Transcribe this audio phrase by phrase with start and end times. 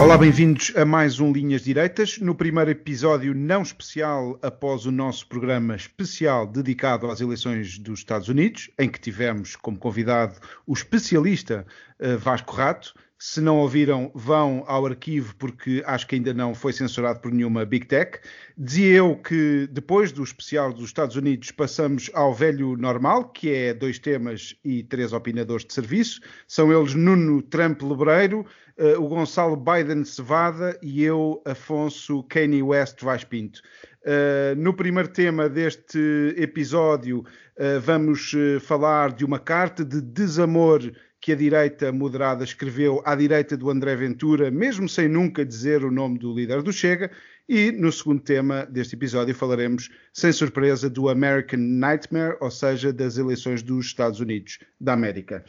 [0.00, 2.18] Olá, bem-vindos a mais um Linhas Direitas.
[2.18, 8.30] No primeiro episódio não especial, após o nosso programa especial dedicado às eleições dos Estados
[8.30, 11.66] Unidos, em que tivemos como convidado o especialista
[12.00, 12.94] uh, Vasco Rato.
[13.22, 17.66] Se não ouviram, vão ao arquivo porque acho que ainda não foi censurado por nenhuma
[17.66, 18.18] Big Tech.
[18.56, 23.74] Dizia eu que depois do especial dos Estados Unidos passamos ao velho normal, que é
[23.74, 26.22] dois temas e três opinadores de serviço.
[26.48, 28.46] São eles Nuno Trump Lebreiro,
[28.78, 33.60] uh, o Gonçalo Biden Cevada e eu, Afonso Kanye West Vaz Pinto.
[34.00, 40.80] Uh, no primeiro tema deste episódio, uh, vamos falar de uma carta de desamor
[41.20, 45.90] que a direita moderada escreveu à direita do André Ventura, mesmo sem nunca dizer o
[45.90, 47.10] nome do líder do Chega.
[47.48, 53.18] E no segundo tema deste episódio falaremos, sem surpresa, do American Nightmare, ou seja, das
[53.18, 55.44] eleições dos Estados Unidos da América.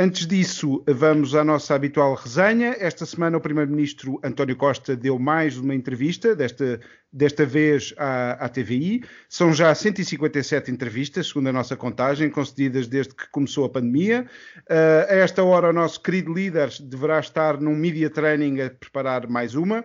[0.00, 2.76] Antes disso, vamos à nossa habitual resenha.
[2.78, 6.78] Esta semana, o Primeiro-Ministro António Costa deu mais uma entrevista, desta,
[7.12, 9.02] desta vez à, à, TVI.
[9.28, 14.24] São já 157 entrevistas, segundo a nossa contagem, concedidas desde que começou a pandemia.
[14.70, 19.28] Uh, a esta hora, o nosso querido líder deverá estar num media training a preparar
[19.28, 19.82] mais uma.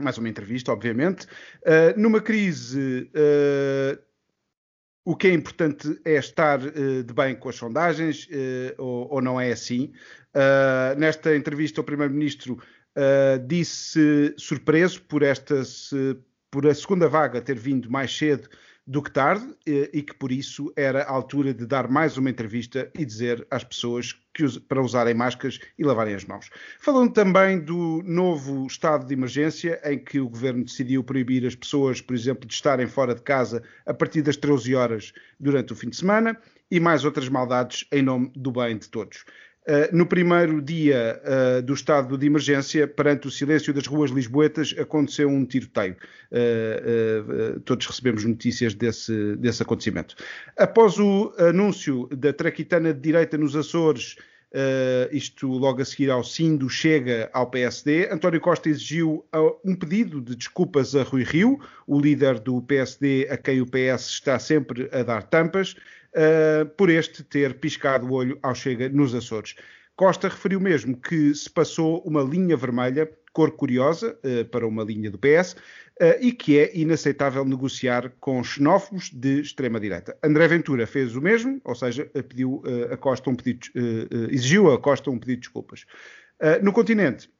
[0.00, 1.26] Mais uma entrevista, obviamente.
[1.60, 4.05] Uh, numa crise uh,
[5.06, 9.22] o que é importante é estar uh, de bem com as sondagens, uh, ou, ou,
[9.22, 9.92] não é assim.
[10.34, 12.58] Uh, nesta entrevista, o Primeiro-Ministro
[13.46, 15.62] disse surpreso por, esta,
[16.50, 18.48] por a segunda vaga ter vindo mais cedo
[18.86, 22.88] do que tarde e que por isso era a altura de dar mais uma entrevista
[22.96, 26.50] e dizer às pessoas que, para usarem máscaras e lavarem as mãos.
[26.78, 32.00] Falando também do novo estado de emergência, em que o governo decidiu proibir as pessoas,
[32.00, 35.88] por exemplo, de estarem fora de casa a partir das 13 horas durante o fim
[35.88, 36.38] de semana
[36.70, 39.24] e mais outras maldades em nome do bem de todos.
[39.66, 44.72] Uh, no primeiro dia uh, do estado de emergência, perante o silêncio das ruas lisboetas,
[44.78, 45.96] aconteceu um tiroteio.
[46.30, 50.14] Uh, todos recebemos notícias desse, desse acontecimento.
[50.56, 54.14] Após o anúncio da traquitana de direita nos Açores,
[55.10, 59.26] isto logo a seguir ao sim do Chega ao PSD, António Costa exigiu
[59.62, 64.06] um pedido de desculpas a Rui Rio, o líder do PSD, a quem o PS
[64.08, 65.74] está sempre a dar tampas
[66.16, 69.54] uh, por este ter piscado o olho ao Chega nos Açores.
[69.94, 75.10] Costa referiu mesmo que se passou uma linha vermelha, cor curiosa, uh, para uma linha
[75.10, 75.56] do PS, uh,
[76.00, 80.16] eh, e que é inaceitável negociar com xenófobos de extrema-direita.
[80.22, 83.68] André Ventura fez o mesmo, ou seja, pediu a Costa um pedido,
[84.30, 85.86] exigiu a Costa um pedido de desculpas.
[86.62, 87.30] no continente,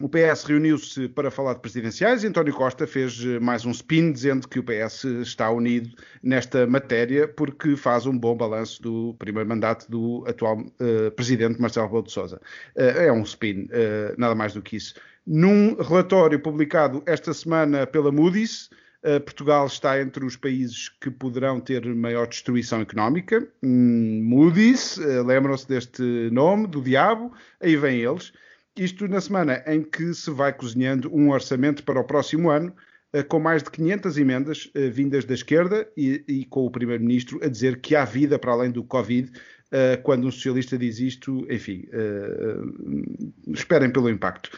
[0.00, 4.12] o PS reuniu-se para falar de presidenciais e António Costa fez eh, mais um spin
[4.12, 5.90] dizendo que o PS está unido
[6.22, 11.86] nesta matéria porque faz um bom balanço do primeiro mandato do atual uh, presidente Marcelo
[11.86, 12.40] Rebelo de Sousa.
[12.76, 14.94] Uh, é um spin, uh, nada mais do que isso.
[15.26, 18.70] Num relatório publicado esta semana pela Moody's,
[19.24, 23.46] Portugal está entre os países que poderão ter maior destruição económica.
[23.62, 28.32] Hum, Moody's, lembram-se deste nome, do diabo, aí vêm eles.
[28.78, 32.72] Isto na semana em que se vai cozinhando um orçamento para o próximo ano,
[33.12, 37.40] eh, com mais de 500 emendas eh, vindas da esquerda e, e com o Primeiro-Ministro
[37.44, 39.32] a dizer que há vida para além do Covid.
[39.70, 41.84] Uh, quando um socialista diz isto, enfim,
[43.52, 44.50] esperem pelo impacto.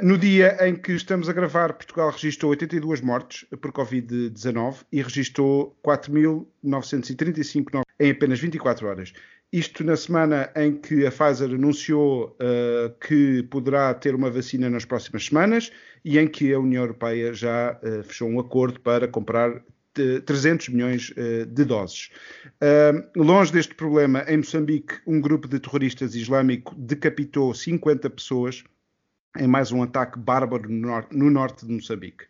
[0.00, 5.78] No dia em que estamos a gravar, Portugal registrou 82 mortes por Covid-19 e registrou
[5.84, 9.12] 4.935 em apenas 24 horas.
[9.52, 14.84] Isto na semana em que a Pfizer anunciou uh, que poderá ter uma vacina nas
[14.84, 15.72] próximas semanas
[16.04, 19.62] e em que a União Europeia já uh, fechou um acordo para comprar
[20.26, 22.10] 300 milhões uh, de doses.
[23.16, 28.62] longe deste problema, em Moçambique, um grupo de terroristas islâmico decapitou 50 pessoas
[29.38, 32.26] em mais um ataque bárbaro no norte, no norte de Moçambique.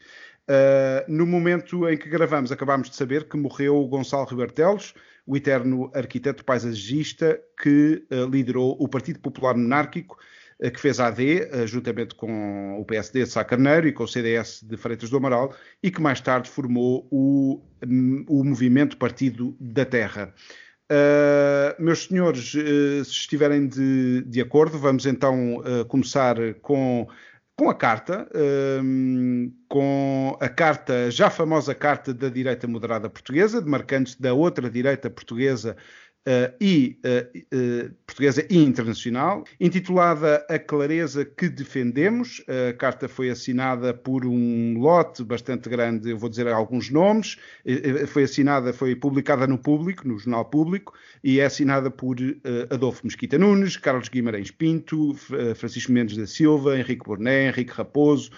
[1.09, 4.95] no momento em que gravamos, acabámos de saber que morreu o Gonçalo Ribartelos,
[5.29, 10.17] o eterno arquiteto paisagista que uh, liderou o Partido Popular Monárquico,
[10.59, 14.09] uh, que fez AD, uh, juntamente com o PSD de Sá Carneiro e com o
[14.09, 19.55] CDS de Freitas do Amaral, e que mais tarde formou o, um, o movimento Partido
[19.61, 20.35] da Terra.
[21.79, 27.07] meus senhores, se estiverem de, de, acordo, vamos então começar com
[27.59, 28.29] com a carta,
[28.81, 35.11] um, com a carta, já famosa carta da direita moderada portuguesa, demarcando da outra direita
[35.11, 35.77] portuguesa
[36.27, 42.43] uh, e uh, portuguesa e internacional, intitulada A Clareza que Defendemos.
[42.49, 47.37] A carta foi assinada por um lote bastante grande, eu vou dizer alguns nomes,
[48.09, 50.93] foi assinada, foi publicada no público, no jornal público,
[51.23, 52.17] e é assinada por
[52.71, 55.15] Adolfo Mesquita Nunes, Carlos Guimarães Pinto,
[55.57, 58.31] Francisco Mendes da Silva, Henrique Borné, Henrique Raposo,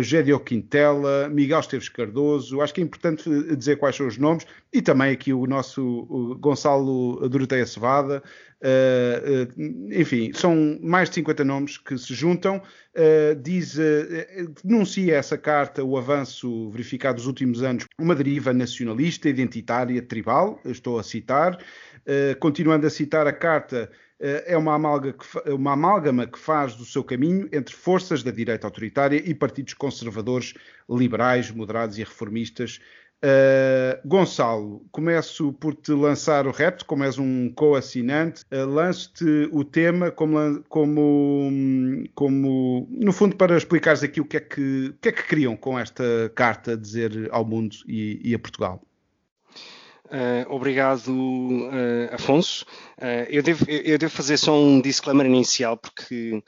[0.00, 2.60] Gédio Quintela, Miguel Esteves Cardoso.
[2.60, 7.28] Acho que é importante dizer quais são os nomes e também aqui o nosso Gonçalo
[7.28, 8.22] Doroteia Cevada.
[8.64, 12.62] Uh, enfim, são mais de 50 nomes que se juntam.
[12.94, 13.76] Uh, diz,
[14.64, 20.58] denuncia essa carta o avanço verificado nos últimos anos, uma deriva nacionalista, identitária, tribal.
[20.64, 21.58] Estou a citar.
[22.40, 23.90] continuando a citar a carta,
[24.20, 24.76] eh, é uma,
[25.48, 30.54] uma amálgama que faz do seu caminho entre forças da direita autoritária e partidos conservadores,
[30.88, 32.80] liberais, moderados e reformistas.
[33.24, 39.64] Uh, Gonçalo, começo por te lançar o repto, como és um co-assinante, uh, lanço-te o
[39.64, 45.08] tema como, como, como, no fundo, para explicares aqui o que é que, o que,
[45.08, 46.04] é que queriam com esta
[46.34, 48.82] carta a dizer ao mundo e, e a Portugal.
[50.04, 52.66] Uh, obrigado, uh, Afonso.
[52.98, 56.42] Uh, eu, devo, eu, devo, fazer só um disclaimer inicial, porque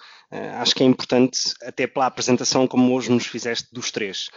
[0.60, 4.28] acho que é importante, até pela apresentação como hoje nos fizeste dos três.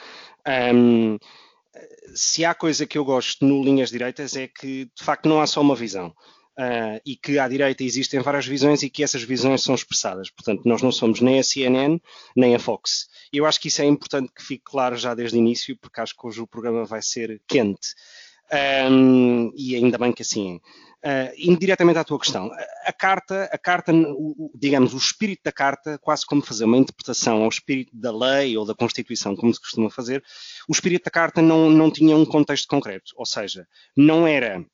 [0.73, 1.17] Um,
[2.13, 5.47] se há coisa que eu gosto no Linhas Direitas é que, de facto, não há
[5.47, 6.13] só uma visão.
[7.05, 10.29] e que à direita existem várias visões e que essas visões são expressadas.
[10.29, 11.99] Portanto, nós não somos nem a CNN
[12.35, 13.07] nem a Fox.
[13.31, 16.01] E eu acho que isso é importante que fique claro já desde o início, porque
[16.01, 17.95] acho que hoje o programa vai ser quente.
[18.91, 20.59] Um, e ainda bem que assim é.
[21.01, 22.51] Uh, indiretamente à tua questão,
[22.85, 27.41] a, carta, a carta o, digamos, o espírito da carta, quase como fazer uma interpretação
[27.41, 30.21] ao espírito da lei ou da Constituição, como se costuma fazer,
[30.67, 33.65] o espírito da carta não, não tinha um contexto concreto, ou seja,
[33.95, 34.65] não era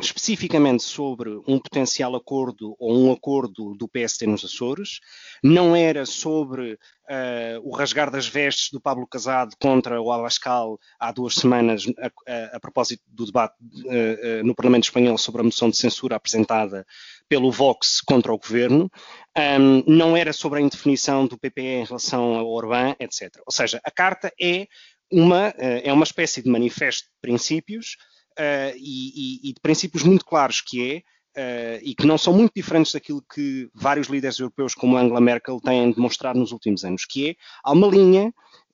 [0.00, 5.00] especificamente sobre um potencial acordo ou um acordo do PST nos Açores,
[5.42, 11.10] não era sobre uh, o rasgar das vestes do Pablo Casado contra o Abascal há
[11.12, 15.44] duas semanas a, a, a propósito do debate uh, uh, no Parlamento Espanhol sobre a
[15.44, 16.86] moção de censura apresentada
[17.28, 18.90] pelo Vox contra o governo,
[19.36, 23.34] um, não era sobre a indefinição do PPE em relação ao Orbán, etc.
[23.46, 24.66] Ou seja, a carta é
[25.10, 27.96] uma, é uma espécie de manifesto de princípios
[28.38, 31.04] uh, e, e, de princípios muito claros que
[31.36, 35.20] é, uh, e que não são muito diferentes daquilo que vários líderes europeus como Angela
[35.20, 38.32] Merkel têm demonstrado nos últimos anos, que é, há uma linha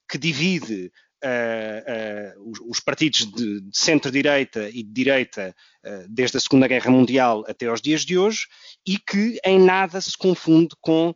[0.09, 0.93] que divide
[1.25, 5.55] Uh, uh, os, os, partidos de, de centro-direita e de direita
[5.87, 8.49] uh, desde a Segunda Guerra Mundial até aos dias de hoje
[8.85, 11.15] e que em nada se confunde com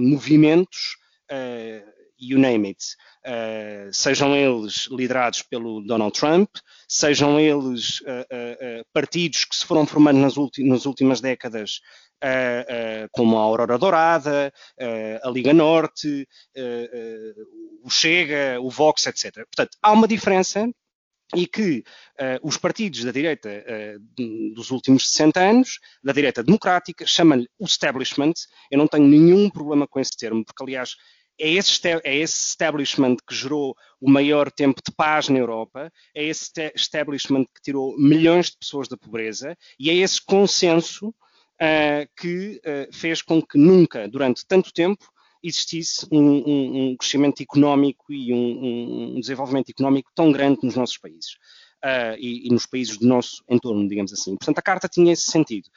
[0.00, 0.96] movimentos
[2.18, 2.82] you name it,
[3.26, 6.48] uh, sejam eles liderados pelo Donald Trump,
[6.88, 11.80] sejam eles uh, uh, partidos que se foram formando nas, nas últimas décadas,
[13.12, 14.52] como a Aurora Dourada,
[15.22, 16.26] a Liga Norte,
[17.84, 19.46] o Chega, o Vox, etc.
[19.46, 20.68] Portanto, há uma diferença
[21.36, 21.84] e que
[22.18, 27.66] uh, os partidos da direita uh, dos últimos 60 anos, da direita democrática, chamam-lhe o
[27.66, 28.32] establishment.
[28.70, 30.96] Eu não tenho nenhum problema com esse termo, porque, aliás,
[31.38, 36.24] é esse, é esse establishment que gerou o maior tempo de paz na Europa, é
[36.24, 42.60] esse establishment que tirou milhões de pessoas da pobreza e é esse consenso uh, que
[42.64, 45.04] uh, fez com que nunca, durante tanto tempo,
[45.42, 50.98] existisse um, um, um crescimento económico e um, um, desenvolvimento económico tão grande nos nossos
[50.98, 51.34] países
[51.84, 54.36] uh, e, e nos países do nosso entorno, digamos assim.
[54.36, 55.68] Portanto, a Carta tinha esse sentido.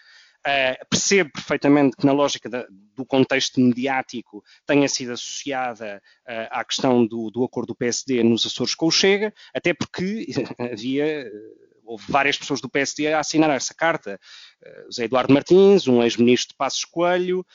[0.42, 6.66] Uh, percebo perfeitamente que na lógica da, do contexto mediático tenha sido associada uh, à
[6.66, 10.26] questão do, do, acordo do PSD nos Açores com o Chega, até porque
[10.58, 11.30] havia
[11.84, 14.20] houve várias pessoas do PSD a assinar essa carta.
[14.64, 17.46] Uh, José Eduardo Martins, um ex-ministro de Passos Coelho,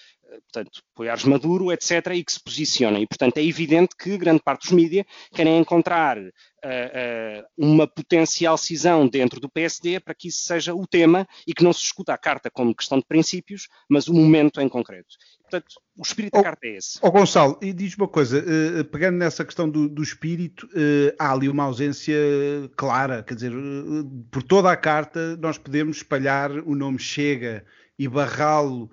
[0.52, 3.00] portanto, apoiares Maduro, etc., e que se posicionam.
[3.00, 8.56] E, portanto, é evidente que grande parte dos mídias querem encontrar uh, uh, uma potencial
[8.56, 12.12] cisão dentro do PSD para que isso seja o tema e que não se escuta
[12.12, 15.16] a carta como questão de princípios, mas o momento em concreto.
[15.42, 16.98] Portanto, o espírito da carta é esse.
[17.02, 20.68] Ó oh, Gonçalo, e diz uma coisa, uh, pegando nessa questão do, do espírito,
[21.18, 22.16] há ali uma ausência
[22.76, 23.52] clara, quer dizer,
[24.30, 27.64] por toda a carta nós podemos espalhar o nome Chega
[27.98, 28.90] e barrá-lo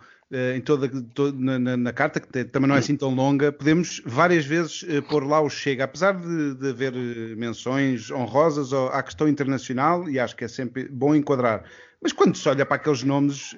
[0.56, 4.46] em toda, toda na, na, carta, que também não é assim tão longa, podemos várias
[4.46, 6.94] vezes pôr lá o Chega, apesar de, de haver
[7.38, 11.64] menções honrosas à questão internacional, e acho que é sempre bom enquadrar.
[12.02, 13.56] Mas quando se olha para aqueles nomes,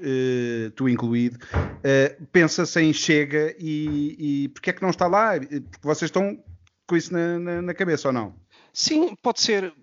[0.75, 1.39] tu incluído,
[2.31, 5.39] pensa-se em Chega e, e porque é que não está lá?
[5.39, 6.37] Porque vocês estão
[6.87, 8.35] com isso na, na, na cabeça ou não?
[8.77, 9.73] Sim, pode ser,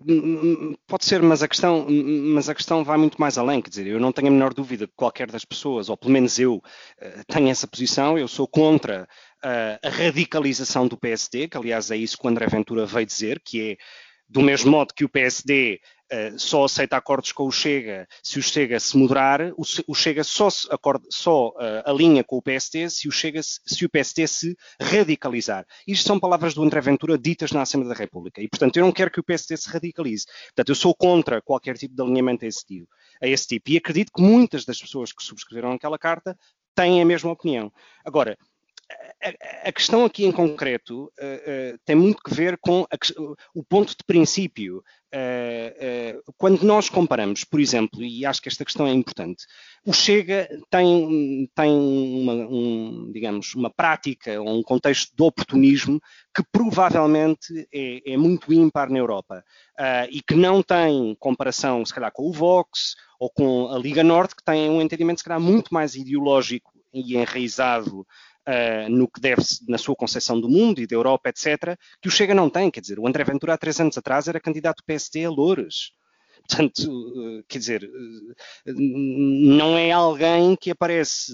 [0.85, 3.59] pode ser, mas a questão, mas a questão vai muito mais além.
[3.59, 6.37] Quer dizer, eu não tenho a menor dúvida que qualquer das pessoas, ou pelo menos
[6.37, 6.61] eu,
[6.99, 8.19] eh, tenho essa posição.
[8.19, 9.07] Eu sou contra
[9.43, 13.41] a, a radicalização do PSD, que aliás é isso que o André Ventura veio dizer,
[13.43, 13.77] que é
[14.29, 15.79] do mesmo modo que o PSD
[16.13, 20.47] uh, só aceita acordos com o Chega se o Chega se moderar, o, Chega só,
[20.69, 25.65] acorda, só uh, alinha com o PSD se o, Chega, se o PSD se radicalizar.
[25.87, 28.41] Isto são palavras do André Ventura ditas na Assembleia da República.
[28.41, 30.25] E, portanto, eu não quero que o PSD se radicalize.
[30.47, 32.87] Portanto, eu sou contra qualquer tipo de alinhamento a esse tipo.
[33.21, 33.71] A esse tipo.
[33.71, 36.37] E acredito que muitas das pessoas que subscreveram aquela carta
[36.75, 37.71] têm a mesma opinião.
[38.03, 38.37] Agora,
[39.63, 42.97] a, questão aqui em concreto uh, uh, tem muito que ver com a,
[43.53, 44.83] o ponto de princípio.
[45.13, 49.45] Uh, quando nós comparamos, por exemplo, e acho que esta questão é importante,
[49.85, 56.01] o Chega tem, tem uma, um, digamos, uma prática ou um contexto de oportunismo
[56.35, 59.43] que provavelmente é, é muito ímpar na Europa
[60.09, 64.35] e que não tem comparação, se calhar, com o Vox ou com a Liga Norte,
[64.35, 68.05] que tem um entendimento, se calhar, muito mais ideológico e enraizado
[68.47, 72.11] uh, no que deve na sua concepção do mundo e da Europa, etc., que o
[72.11, 72.69] Chega não tem.
[72.71, 75.91] Quer dizer, o André Ventura há três anos atrás era candidato do PSD a Loures.
[76.47, 81.33] Portanto, uh, quer dizer, uh, não é alguém que aparece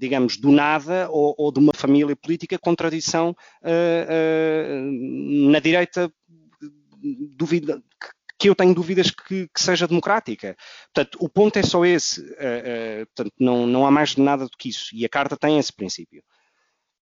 [0.00, 3.30] digamos, do nada ou, ou, de uma família política com tradição
[3.62, 3.70] uh,
[4.82, 6.12] uh, na direita
[7.36, 7.82] duvida,
[8.44, 10.54] que eu tenho dúvidas que, que, seja democrática.
[10.92, 12.20] Portanto, o ponto é só esse.
[12.20, 14.94] Uh, uh, portanto, não, não há mais nada do que isso.
[14.94, 16.22] E a carta tem esse princípio.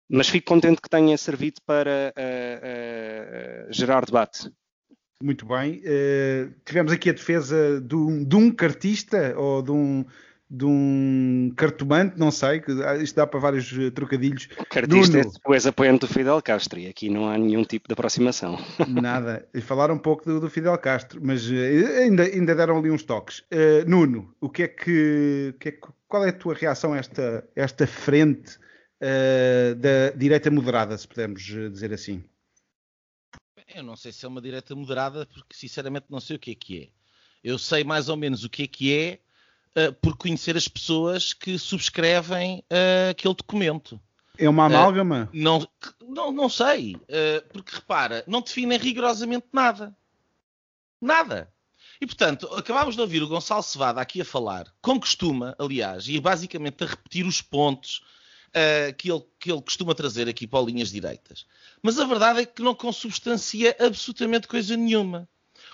[0.08, 4.50] Mas fico contente que tenha servido para uh, gerar debate.
[5.22, 5.80] Muito bem.
[6.64, 10.04] tivemos aqui a defesa de um, de um cartista ou de um
[10.50, 14.48] de um cartomante, não sei, que isto dá para vários eh, trocadilhos.
[14.58, 15.30] O cartista Nuno.
[15.30, 18.58] é depois apoiante do Fidel Castro e aqui não há nenhum tipo de aproximação.
[18.88, 19.48] Nada.
[19.54, 21.54] E falaram um pouco do, do Fidel Castro, mas uh,
[21.98, 23.40] ainda, ainda deram ali uns toques.
[23.40, 25.78] Uh, Nuno, o que é que, que, é
[26.08, 31.42] qual é a tua reação a esta, esta frente uh, da direita moderada, se pudermos
[31.42, 32.24] dizer assim?
[33.72, 36.54] Eu não sei se é uma direita moderada, porque sinceramente não sei o que é
[36.56, 36.88] que é.
[37.44, 39.20] Eu sei mais ou menos o que é que é,
[39.76, 44.00] uh, por conhecer as pessoas que subscrevem uh, aquele documento.
[44.38, 45.28] É uma amálgama?
[45.32, 45.68] Uh, não,
[46.08, 46.96] não, não sei,
[47.52, 49.94] porque repara, não definem rigorosamente nada.
[51.00, 51.52] Nada.
[52.00, 56.18] E portanto, acabámos de ouvir o Gonçalo Cevada aqui a falar, como costuma, aliás, e
[56.18, 58.02] basicamente a repetir os pontos
[58.50, 61.46] uh, que, ele, que ele costuma trazer aqui para linhas direitas.
[61.82, 65.28] Mas a verdade é que não consubstancia absolutamente coisa nenhuma.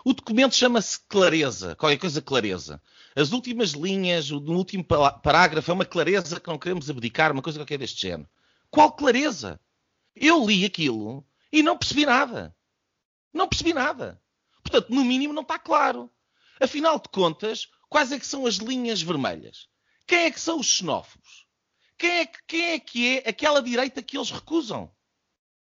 [0.05, 2.81] O documento chama-se clareza, qualquer coisa clareza.
[3.17, 7.59] As últimas linhas, no último parágrafo, é uma clareza que não queremos abdicar, uma coisa
[7.59, 8.29] qualquer deste género.
[8.71, 9.59] Qual clareza?
[10.15, 12.55] Eu li aquilo e não percebi nada.
[13.33, 14.21] Não percebi nada.
[14.63, 16.13] Portanto, no mínimo não está claro.
[16.61, 19.67] Afinal de contas, quais é que são as linhas vermelhas?
[20.07, 21.47] Quem é que são os xenófobos?
[21.97, 24.93] Quem é que, quem é, que é aquela direita que eles recusam?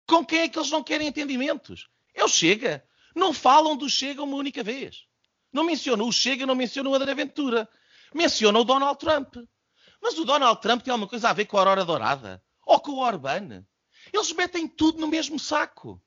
[0.06, 1.90] Com quem é que eles não querem entendimentos?
[2.14, 2.82] É o Chega.
[3.14, 5.06] Não falam do Chega uma única vez.
[5.52, 7.68] Não mencionam o Chega, não mencionam o André Ventura.
[8.14, 9.36] Mencionam o Donald Trump.
[10.00, 12.42] Mas o Donald Trump tem alguma coisa a ver com a Aurora Dourada?
[12.66, 13.64] Ou com o Orbán?
[14.12, 16.02] Eles metem tudo no mesmo saco.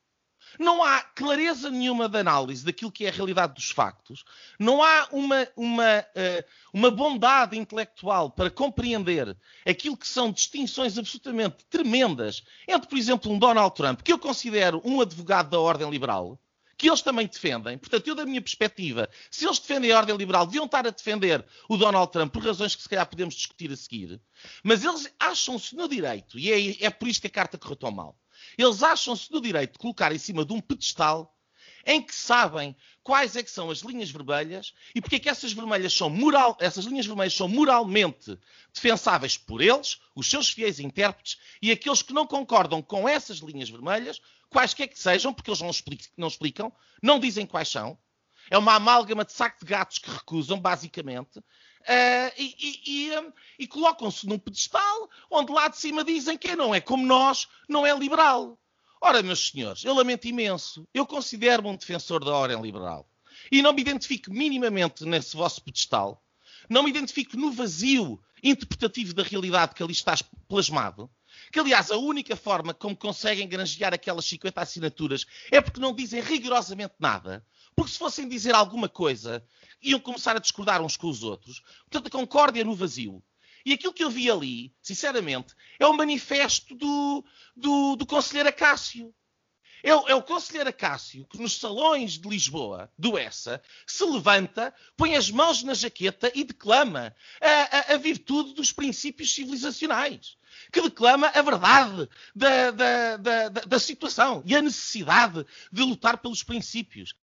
[0.60, 4.24] Não há clareza nenhuma de análise daquilo que é a realidade dos factos.
[4.60, 9.36] Não há uma, uma, uh, uma bondade intelectual para compreender
[9.66, 14.82] aquilo que são distinções absolutamente tremendas entre, por exemplo, um Donald Trump, que eu considero
[14.86, 16.40] um advogado da ordem liberal,
[16.86, 17.80] que eles também defendem.
[17.80, 21.44] Portanto, eu, da minha perspectiva, se eles defendem a ordem liberal, deviam estar a defender
[21.68, 24.22] o Donald Trump por razões que se calhar podemos discutir a seguir.
[24.64, 27.90] Mas eles acham-se no direito, e é, é por isto que a carta correu tão
[27.90, 28.16] mal.
[28.56, 31.35] Eles acham-se no direito de colocar em cima de um pedestal
[31.86, 35.54] em que sabem quais é que são as linhas vermelhas e porque é que essas,
[35.54, 38.38] vermelhas são moral, essas linhas vermelhas são moralmente
[38.74, 43.70] defensáveis por eles, os seus fiéis intérpretes, e aqueles que não concordam com essas linhas
[43.70, 47.98] vermelhas, quaisquer que sejam, porque eles não explicam, não, explicam, não dizem quais são.
[48.50, 51.40] É uma amálgama de saco de gatos que recusam, basicamente.
[51.40, 56.56] Uh, e, e, e, um, e colocam-se num pedestal onde lá de cima dizem que
[56.56, 58.58] não é como nós, não é liberal.
[59.08, 60.88] Ora, meus senhores, eu lamento imenso.
[60.92, 63.08] Eu considero-me um defensor da ordem liberal.
[63.52, 66.26] E não me identifico minimamente nesse vosso pedestal.
[66.68, 70.16] não me identifico no vazio interpretativo da realidade que ali está
[70.48, 71.08] plasmado,
[71.54, 76.20] que aliás a única forma como conseguem granjear aquelas 50 assinaturas é porque não dizem
[76.20, 77.46] rigorosamente nada,
[77.76, 79.46] porque se fossem dizer alguma coisa,
[79.84, 81.62] iam começar a discordar uns com os outros.
[81.92, 83.24] Portanto, a concórdia no vazio.
[83.66, 89.12] E aquilo que eu vi ali, sinceramente, é o manifesto do, do, do conselheiro Acácio.
[89.82, 94.74] É o, é o conselheiro Acácio que nos salões de Lisboa, do ESSA, se levanta,
[94.96, 100.38] põe as mãos na jaqueta e declama a, a, a virtude dos princípios civilizacionais.
[100.72, 106.44] Que declama a verdade da, da, da, da, situação e a necessidade de lutar pelos
[106.44, 107.16] princípios.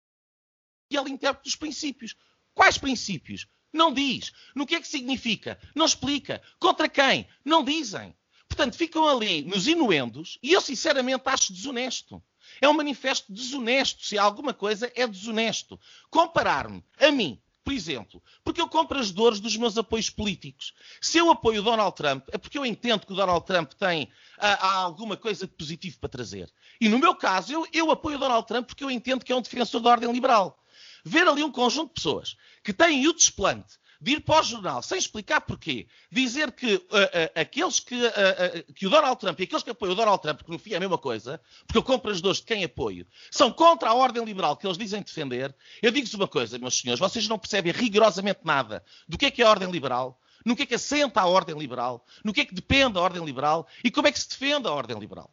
[0.90, 2.14] E ele interpreta os princípios.
[2.52, 3.46] Quais princípios?
[3.72, 4.32] Não diz.
[4.54, 5.58] No que é que significa?
[5.74, 6.42] Não explica.
[6.58, 7.26] Contra quem?
[7.44, 8.14] Não dizem.
[8.46, 12.22] Portanto, ficam ali nos inuendos e eu, sinceramente, acho desonesto.
[12.60, 14.04] É um manifesto desonesto.
[14.04, 15.80] Se alguma coisa é desonesto.
[16.10, 20.74] Comparar-me a mim, por exemplo, porque eu compro as dores dos meus apoios políticos.
[21.00, 24.66] Se eu apoio Donald Trump, é porque eu entendo que o Donald Trump tem ah,
[24.66, 26.52] há alguma coisa de positivo para trazer.
[26.80, 29.40] E no meu caso, eu, eu apoio Donald Trump porque eu entendo que é um
[29.40, 30.61] defensor da ordem liberal.
[31.04, 34.82] Ver ali um conjunto de pessoas que têm o desplante de ir para o jornal
[34.82, 39.44] sem explicar porquê, dizer que uh, uh, aqueles que, uh, que o Donald Trump e
[39.44, 41.84] aqueles que apoiam o Donald Trump, que no fim é a mesma coisa, porque eu
[41.84, 45.54] compro as dores de quem apoio, são contra a ordem liberal que eles dizem defender,
[45.80, 49.40] eu digo-vos uma coisa, meus senhores, vocês não percebem rigorosamente nada do que é que
[49.40, 52.44] é a ordem liberal, no que é que assenta a ordem liberal, no que é
[52.44, 55.32] que depende a ordem liberal e como é que se defende a ordem liberal.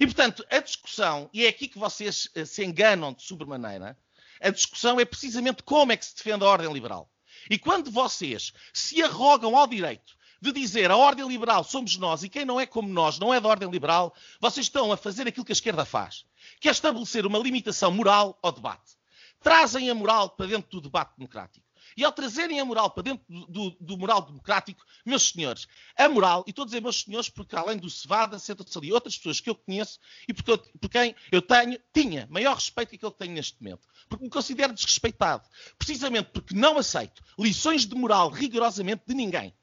[0.00, 3.96] E, portanto, a discussão, e é aqui que vocês se enganam de sobremaneira,
[4.42, 7.10] a discussão é precisamente como é que se defende a ordem liberal.
[7.50, 12.28] E quando vocês se arrogam ao direito de dizer a ordem liberal somos nós e
[12.28, 15.44] quem não é como nós não é da ordem liberal, vocês estão a fazer aquilo
[15.44, 16.24] que a esquerda faz,
[16.60, 18.96] que é estabelecer uma limitação moral ao debate.
[19.40, 21.64] Trazem a moral para dentro do debate democrático.
[21.96, 26.44] E ao trazerem a moral para dentro do, do, moral democrático, meus senhores, a moral,
[26.46, 29.50] e estou a dizer meus senhores porque além do Cevada, sentam-se ali outras pessoas que
[29.50, 33.32] eu conheço e eu, por quem eu tenho, tinha maior respeito que aquele que tenho
[33.34, 33.86] neste momento.
[34.08, 35.48] Porque me considero desrespeitado.
[35.78, 39.54] Precisamente porque não aceito lições de moral rigorosamente de ninguém.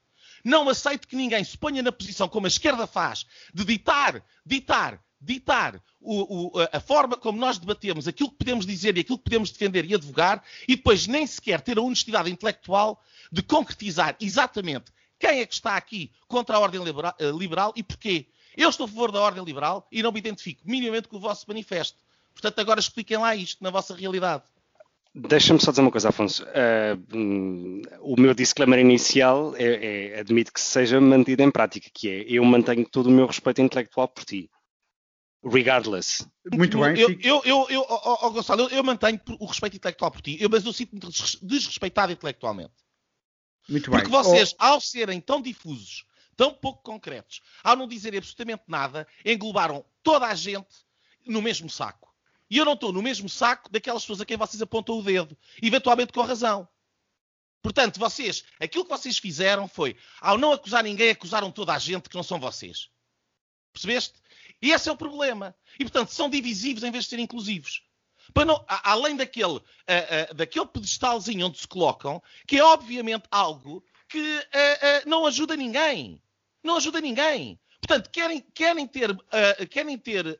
[0.44, 5.02] Não aceito que ninguém se ponha na posição como a esquerda faz, de ditar, ditar
[5.20, 9.24] ditar o, o, a forma como nós debatemos aquilo que podemos dizer e aquilo que
[9.24, 14.90] podemos defender e advogar, e depois nem sequer ter a honestidade intelectual de concretizar exatamente
[15.18, 18.26] quem é que está aqui contra a ordem liberal, eh, liberal e porquê.
[18.56, 21.44] Eu estou a favor da ordem liberal e não me identifico minimamente com o vosso
[21.46, 21.98] manifesto.
[22.32, 24.42] Portanto, agora expliquem lá isto na vossa realidade.
[25.14, 26.44] Deixa-me só dizer uma coisa, Afonso.
[26.44, 32.24] Uh, o meu disclaimer inicial é, é, admite que seja mantido em prática, que é
[32.28, 34.48] eu mantenho todo o meu respeito intelectual por ti
[35.44, 36.26] regardless.
[36.52, 36.98] Muito bem.
[36.98, 40.36] Eu, eu, eu, eu, oh, oh, Gonçalo, eu, eu, mantenho o respeito intelectual por ti,
[40.40, 41.00] eu, mas eu sinto-me
[41.42, 42.72] desrespeitado intelectualmente.
[43.68, 44.00] Muito bem.
[44.00, 44.64] Porque vocês, oh.
[44.64, 46.04] ao serem tão difusos,
[46.36, 50.68] tão pouco concretos, ao não dizerem absolutamente nada, englobaram toda a gente
[51.26, 52.14] no mesmo saco.
[52.50, 55.36] E eu não estou no mesmo saco daquelas pessoas a quem vocês apontam o dedo,
[55.62, 56.68] eventualmente com razão.
[57.62, 62.08] Portanto, vocês, aquilo que vocês fizeram foi, ao não acusar ninguém, acusaram toda a gente
[62.08, 62.88] que não são vocês.
[63.72, 64.14] Percebeste?
[64.62, 65.54] E esse é o problema.
[65.78, 67.82] E, portanto, são divisivos em vez de serem inclusivos.
[68.46, 69.60] Não, além daquele, uh,
[70.30, 76.22] uh, daquele pedestalzinho onde se colocam, que é obviamente algo que uh, não ajuda ninguém.
[76.62, 77.58] Não ajuda ninguém.
[77.80, 79.16] Portanto, querem, querem ter,
[79.70, 80.38] querem ter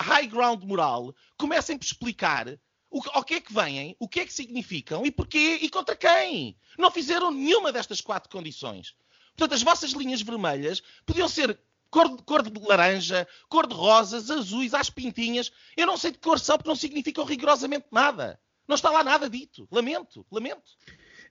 [0.00, 2.48] high ground moral, comecem por explicar
[2.88, 5.96] o, o que é que vêm, o que é que significam e porquê e contra
[5.96, 6.56] quem.
[6.78, 8.94] Não fizeram nenhuma destas quatro condições.
[9.36, 11.58] Portanto, as vossas linhas vermelhas podiam ser
[11.92, 15.52] cor de, cor de laranja, cor de rosas, azuis, às pintinhas.
[15.76, 18.40] Eu não sei de cor são porque não significam rigorosamente nada.
[18.66, 19.68] Não está lá nada dito.
[19.70, 20.62] Lamento, lamento.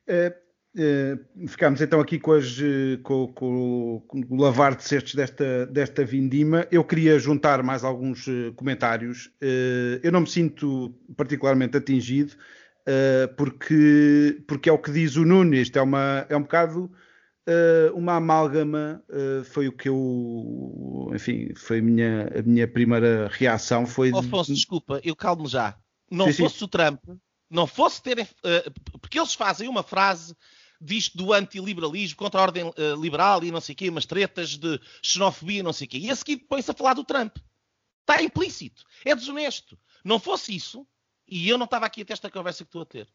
[0.07, 0.31] Uh,
[0.79, 5.65] uh, ficámos então aqui com, as, uh, com, com, com, o lavar de cestos desta,
[5.65, 6.67] desta vindima.
[6.71, 9.31] Eu queria juntar mais alguns comentários.
[10.03, 12.35] eu não me sinto particularmente atingido
[13.35, 15.55] porque, porque é o que diz o Nuno.
[15.55, 16.91] Isto é, uma, é um bocado
[17.47, 23.29] uh, uma amálgama uh, foi o que eu, enfim, foi a minha, a minha primeira
[23.31, 23.85] reação.
[23.85, 24.57] Foi oh, Afonso, de...
[24.57, 25.77] desculpa, eu calmo já.
[26.09, 26.65] Não sim, fosse sim.
[26.65, 27.01] o Trump,
[27.49, 28.25] não fosse terem.
[28.25, 30.35] Uh, porque eles fazem uma frase
[30.79, 34.79] disto do antiliberalismo contra a ordem liberal e não sei o quê, umas tretas de
[35.03, 35.97] xenofobia e não sei o quê.
[35.99, 37.37] E a seguir põe-se a falar do Trump.
[38.01, 38.83] Está implícito.
[39.05, 39.77] É desonesto.
[40.03, 40.87] Não fosse isso,
[41.27, 43.07] e eu não estava aqui até esta conversa que estou a ter.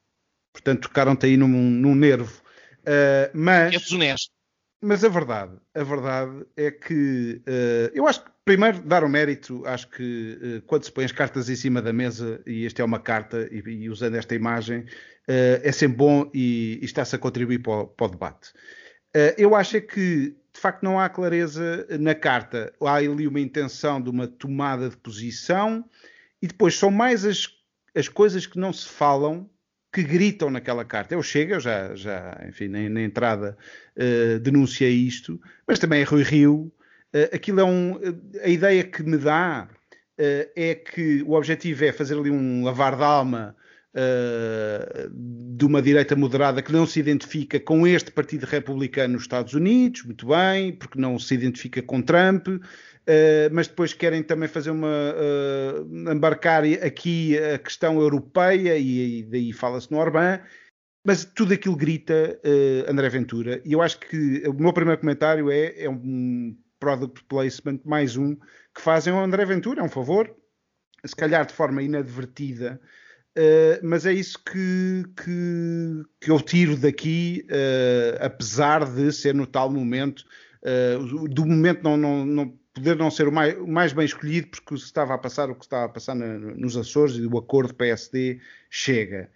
[0.53, 2.41] Portanto, tocaram-te aí num, num nervo.
[2.87, 4.31] Uh, mas, é desonesto.
[4.81, 9.67] Mas a verdade, a verdade é que uh, eu acho que primeiro, dar o mérito,
[9.67, 12.85] acho que uh, quando se põe as cartas em cima da mesa, e esta é
[12.85, 14.87] uma carta, e, e usando esta imagem,
[15.29, 18.53] é sempre bom e, e está-se a contribuir para o, para o debate.
[19.37, 22.73] Eu acho é que, de facto, não há clareza na carta.
[22.81, 25.85] Há ali uma intenção de uma tomada de posição,
[26.41, 27.49] e depois são mais as,
[27.93, 29.51] as coisas que não se falam
[29.97, 31.15] que gritam naquela carta.
[31.15, 33.57] Eu chego, eu já, já enfim, na, na entrada
[34.43, 36.71] denunciei isto, mas também é Rui Rio,
[37.17, 37.99] Uh, aquilo é um.
[38.43, 42.95] A ideia que me dá uh, é que o objetivo é fazer ali um lavar
[42.97, 43.57] de alma
[43.95, 49.55] uh, de uma direita moderada que não se identifica com este Partido Republicano nos Estados
[49.55, 52.49] Unidos, muito bem, porque não se identifica com Trump.
[53.53, 55.15] Mas depois querem também fazer uma
[56.13, 60.41] embarcar aqui a questão europeia e, e daí fala-se no Orbán,
[61.07, 62.41] mas tudo aquilo grita
[62.89, 63.63] André Ventura.
[63.65, 68.35] E eu acho que o meu primeiro comentário é, é um product placement, mais um,
[68.75, 70.35] que fazem ao André Ventura, é um favor,
[71.05, 72.81] se calhar de forma inadvertida,
[73.37, 79.47] uh, mas é isso que, que, que eu tiro daqui, uh, apesar de ser no
[79.47, 80.25] tal momento,
[80.63, 84.49] uh, do momento não, não, não, poder não ser o mais, o mais, bem escolhido,
[84.49, 87.37] porque se estava a passar o que estava a passar na, nos Açores e o
[87.39, 88.39] acordo PSD
[88.71, 89.31] chega.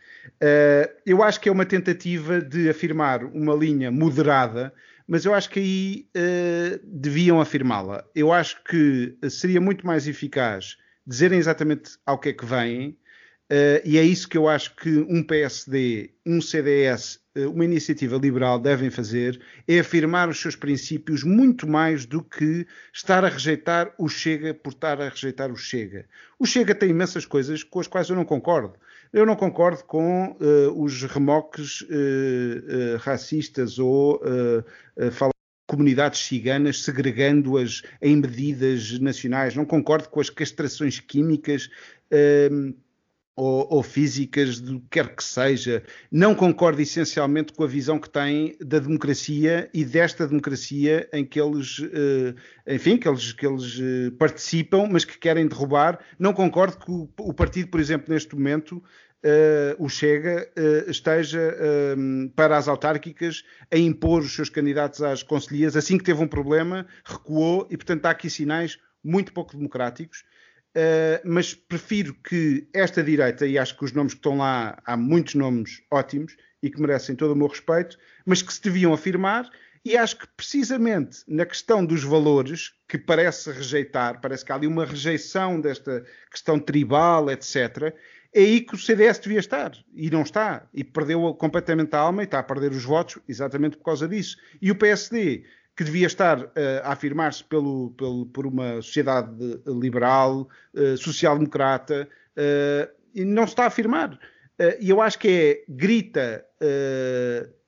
[1.05, 4.72] eu acho que é uma tentativa de afirmar uma linha moderada
[5.11, 8.05] mas eu acho que aí uh, deviam afirmá-la.
[8.14, 12.90] Eu acho que seria muito mais eficaz dizerem exatamente ao que é que vêm,
[13.50, 18.16] uh, e é isso que eu acho que um PSD, um CDS, uh, uma iniciativa
[18.16, 23.95] liberal devem fazer, é afirmar os seus princípios muito mais do que estar a rejeitar
[23.99, 26.07] o Chega por estar a rejeitar o Chega.
[26.38, 28.75] O Chega tem imensas coisas com as quais eu não concordo.
[29.12, 34.21] Eu não concordo com uh, os remoques uh, uh, racistas ou
[35.12, 35.33] falar
[35.66, 39.55] comunidades ciganas, segregando-as em medidas nacionais.
[39.55, 41.71] Não concordo com as castrações químicas
[43.40, 45.83] ou, ou, físicas, do que quer que seja.
[46.12, 51.40] Não concordo essencialmente com a visão que têm da democracia e desta democracia em que
[51.40, 52.35] eles, uh,
[52.66, 56.00] enfim, que eles, que eles uh, participam, mas que querem derrubar.
[56.18, 58.83] Não concordo que o, o partido, por exemplo, neste momento,
[59.22, 65.22] Uh, o Chega uh, esteja uh, para as autárquicas a impor os seus candidatos às
[65.22, 65.76] conselhias.
[65.76, 70.24] Assim que teve um problema, recuou e, portanto, há aqui sinais muito pouco democráticos.
[70.76, 74.96] Uh, mas prefiro que esta direita, e acho que os nomes que estão lá, há
[74.96, 79.50] muitos nomes ótimos e que merecem todo o meu respeito, mas que se deviam afirmar,
[79.85, 84.66] e acho que precisamente na questão dos valores, que parece rejeitar, parece que há ali
[84.66, 87.94] uma rejeição desta questão tribal, etc.,
[88.33, 92.22] é aí que o CDS devia estar, e não está, e perdeu completamente a alma
[92.22, 94.37] e está a perder os votos exatamente por causa disso.
[94.62, 95.44] E o PSD,
[95.76, 96.50] que devia estar uh,
[96.83, 103.64] a afirmar-se pelo, pelo, por uma sociedade liberal, uh, social-democrata, uh, e não se está
[103.64, 104.18] a afirmar.
[104.78, 106.44] e eu acho que é, grita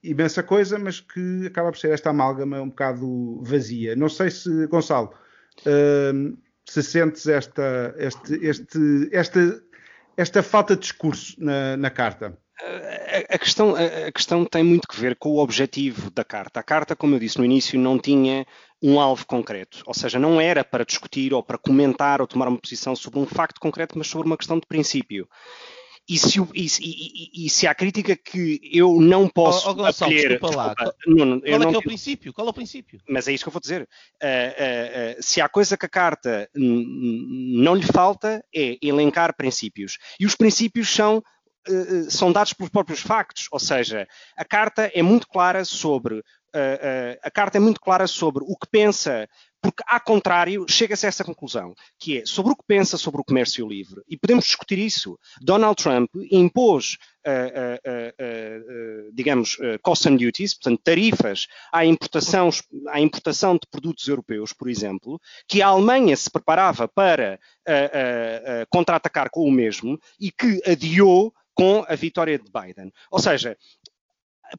[0.02, 3.96] imensa coisa, mas que acaba por ser esta amálgama um bocado vazia.
[3.96, 5.12] Não sei se, Gonçalo,
[6.64, 9.62] se sentes esta, este, este, esta,
[10.16, 12.38] esta falta de discurso na, na carta.
[12.62, 16.61] A, a, questão, a, a, questão tem muito que ver com o objetivo da carta.
[16.61, 18.46] A carta, como eu disse no início, não tinha
[18.81, 22.59] um alvo concreto, ou seja, não era para discutir ou para comentar ou tomar uma
[22.59, 25.29] posição sobre um facto concreto, mas sobre uma questão de princípio.
[26.09, 30.11] E se, e, e, e se há crítica que eu não posso oh, oh, Gonçalo,
[30.11, 30.29] acolher...
[30.31, 30.75] Desculpa lá.
[30.75, 32.33] Desculpa, não, não, Qual é, não, que é o princípio?
[32.33, 33.01] Qual é o princípio?
[33.09, 33.83] Mas é isso que eu vou dizer.
[33.83, 39.96] Uh, uh, uh, se há coisa que a carta não lhe falta é elencar princípios.
[40.18, 41.22] E os princípios são
[42.09, 46.22] são dados pelos próprios factos, ou seja, a carta é muito clara sobre
[47.22, 49.27] a carta é muito clara sobre o que pensa
[49.62, 53.25] porque, ao contrário, chega-se a essa conclusão, que é sobre o que pensa sobre o
[53.25, 54.03] comércio livre.
[54.09, 55.16] E podemos discutir isso.
[55.40, 62.51] Donald Trump impôs, uh, uh, uh, digamos, custom duties, portanto, tarifas à importação,
[62.88, 67.38] à importação de produtos europeus, por exemplo, que a Alemanha se preparava para
[68.68, 72.92] contra-atacar com o mesmo e que adiou com a vitória de Biden.
[73.10, 73.56] Ou seja,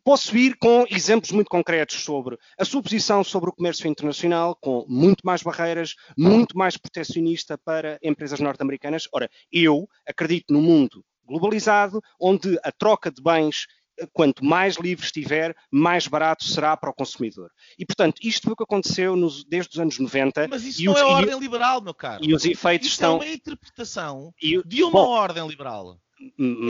[0.03, 4.85] posso ir com exemplos muito concretos sobre a sua posição sobre o comércio internacional, com
[4.87, 9.07] muito mais barreiras, muito mais protecionista para empresas norte-americanas.
[9.11, 13.65] Ora, eu acredito no mundo globalizado, onde a troca de bens
[14.11, 17.49] quanto mais livre estiver, mais barato será para o consumidor.
[17.77, 20.47] E, portanto, isto foi o que aconteceu nos, desde os anos 90.
[20.47, 22.23] Mas isso não os, é ordem liberal, meu caro.
[22.23, 23.13] E os efeitos isso estão...
[23.13, 25.99] é uma interpretação e, de uma bom, ordem liberal.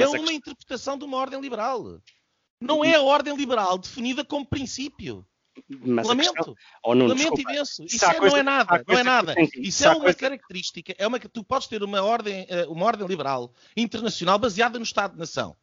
[0.02, 0.34] É uma a...
[0.34, 2.00] interpretação de uma ordem liberal.
[2.62, 5.26] Não é a ordem liberal definida como princípio.
[5.70, 6.34] Mas Lamento.
[6.34, 6.56] Questão...
[6.84, 7.52] Oh, não, Lamento desculpa.
[7.52, 7.84] imenso.
[7.84, 8.84] Isso Se há é- coisa- não é nada.
[8.88, 9.36] Não é nada.
[9.56, 10.96] Isso é uma coisa- característica.
[10.98, 14.84] É uma que tu podes ter uma ordem, eh, uma ordem liberal internacional baseada no
[14.84, 15.56] Estado-nação.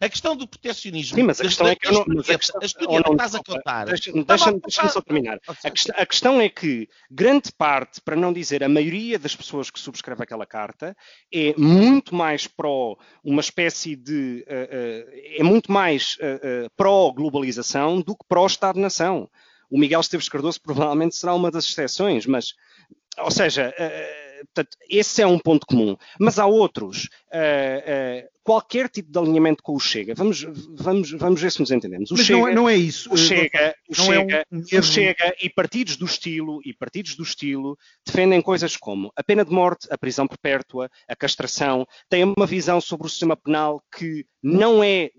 [0.00, 1.16] A questão do protecionismo.
[1.16, 2.04] Sim, mas a questão é que não.
[2.06, 3.84] Mas a historieta- questão, a oh, historieta não, que estás a contar.
[3.86, 5.38] Deixa-me deixa-me- deixa-me só terminar.
[5.48, 5.56] Ok.
[5.64, 9.70] A questão, a questão é que grande parte, para não dizer a maioria das pessoas
[9.70, 10.96] que subscreve aquela carta,
[11.32, 14.44] é muito mais pró uma espécie de.
[14.46, 19.28] eh, eh, é muito mais eh, pró-globalização do que pró-Estado-nação.
[19.70, 22.54] O Miguel Esteves Cardoso provavelmente será uma das exceções, mas.
[23.18, 23.74] Ou seja,
[24.44, 25.96] portanto, esse é um ponto comum.
[26.18, 27.08] Mas há outros.
[27.32, 30.14] Eh, eh, qualquer tipo de alinhamento com o Chega.
[30.14, 32.10] Vamos, vamos, vamos ver se nos entendemos.
[32.10, 33.10] O Mas Chega, não, é- não é isso.
[33.10, 34.46] o eh, Chega, o não é um Chega,
[34.80, 34.82] o.
[34.82, 39.50] Chega e partidos do estilo e partidos do estilo defendem coisas como a pena de
[39.50, 44.82] morte, a prisão perpétua, a castração, têm uma visão sobre o sistema penal que não
[44.82, 45.10] é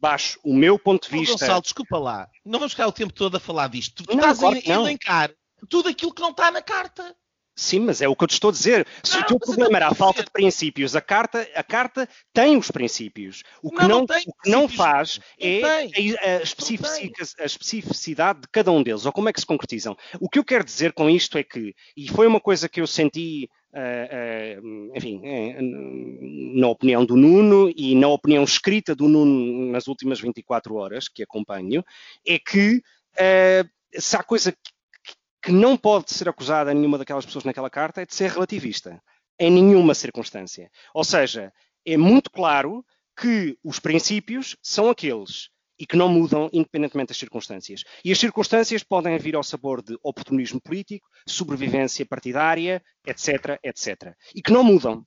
[0.00, 1.34] baixo o meu ponto de Oh, vista.
[1.38, 2.28] Gonçalo, desculpa lá.
[2.44, 4.04] Não vamos ficar o tempo todo a falar disto.
[4.04, 5.30] Tu Não, estás a elencar
[5.68, 7.14] tudo aquilo que não está na carta.
[7.58, 8.86] Sim, mas é o que eu te estou a dizer.
[9.02, 12.54] Se Não, o teu problema era a falta de princípios, a carta, a carta tem
[12.58, 13.42] os princípios.
[13.62, 17.44] O que Não, não, não tem o que não faz é a, a especifici- a
[17.44, 19.96] especificidade de cada um deles, ou como é que se concretizam.
[20.20, 22.86] O que eu quero dizer com isto é que, e foi uma coisa que eu
[22.86, 24.60] senti, eh, eh,
[24.94, 25.56] enfim, eh,
[26.60, 31.22] na opinião do Nuno e na opinião escrita do Nuno nas últimas 24 horas que
[31.22, 31.82] acompanho,
[32.26, 32.82] é que
[33.98, 34.54] se há coisa
[35.46, 39.00] que não pode ser acusada nenhuma daquelas pessoas naquela carta é de ser relativista,
[39.38, 40.68] em nenhuma circunstância.
[40.92, 41.52] Ou seja,
[41.84, 42.84] é muito claro
[43.16, 47.84] que os princípios são aqueles e que não mudam independentemente das circunstâncias.
[48.04, 54.16] E as circunstâncias podem vir ao sabor de oportunismo político, sobrevivência partidária, etc, etc.
[54.34, 55.06] E que não mudam.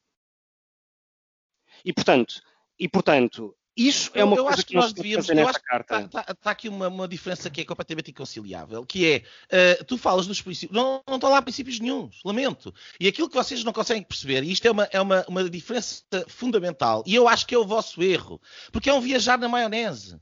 [1.84, 2.36] E portanto,
[2.80, 3.54] e, portanto
[3.88, 5.26] isso é Eu- uma eu coisa acho que que nós devíamos.
[5.28, 6.00] fazer Eu que carta.
[6.02, 10.28] está, está aqui uma, uma diferença que é completamente inconciliável, que é eh, tu falas
[10.28, 12.74] dos princípios, não, não estão lá princípios nenhums, lamento.
[13.00, 16.04] E aquilo que vocês não conseguem perceber, e isto é uma, é uma, uma diferença
[16.28, 20.20] fundamental, e eu acho que é o vosso erro, porque é um viajar na maionese.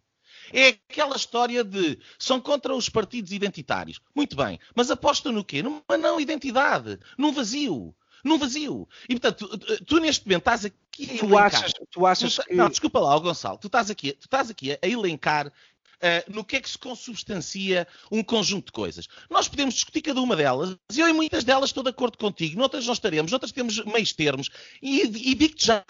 [0.53, 3.99] É aquela história de são contra os partidos identitários.
[4.15, 5.61] Muito bem, mas apostam no quê?
[5.61, 7.93] Numa não identidade, num vazio.
[8.23, 8.87] Num vazio.
[9.07, 12.37] E portanto, tu, tu neste momento estás aqui a Tu elencar- achas, tu achas Tu
[12.37, 12.55] tá- que...
[12.55, 13.57] Não, desculpa lá, Gonçalo.
[13.57, 15.51] Tu estás aqui, tu estás aqui a elencar
[15.99, 19.07] eh, no que é que se consubstancia um conjunto de coisas.
[19.29, 22.57] Nós podemos discutir cada uma delas, e eu em muitas delas estou de acordo contigo,
[22.59, 24.49] noutras não estaremos, noutras temos meios termos,
[24.79, 25.83] e, e digo-te já,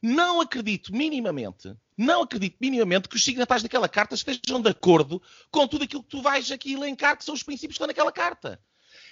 [0.00, 5.68] não acredito minimamente, não acredito minimamente que os signatários daquela carta estejam de acordo com
[5.68, 8.58] tudo aquilo que tu vais aqui elencar, que são os princípios que estão naquela carta.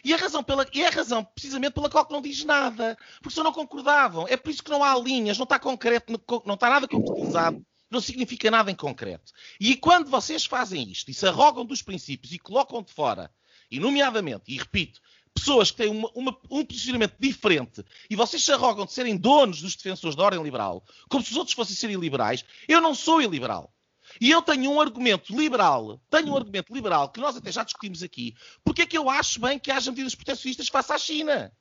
[0.05, 2.97] E a razão, pela, e a razão precisamente pela qual não diz nada.
[3.21, 4.27] Porque só não concordavam.
[4.29, 6.13] É por isso que não há linhas, não está concreto,
[6.47, 9.33] não está nada concretizado, não significa nada em concreto.
[9.61, 13.31] E quando vocês fazem isto e se arrogam dos princípios e colocam de fora,
[13.71, 15.01] e nomeadamente, e repito,
[15.33, 19.63] pessoas que têm uma- uma- um posicionamento diferente e vocês se arrogam de serem donos
[19.63, 23.23] dos defensores da ordem liberal, como se os outros fossem serem liberais, eu não sou
[23.23, 23.73] iliberal.
[24.21, 28.03] E eu tenho um argumento liberal, tenho um argumento liberal que nós até já discutimos
[28.03, 31.53] aqui, porque é que eu acho bem que haja medidas protecionistas face à China.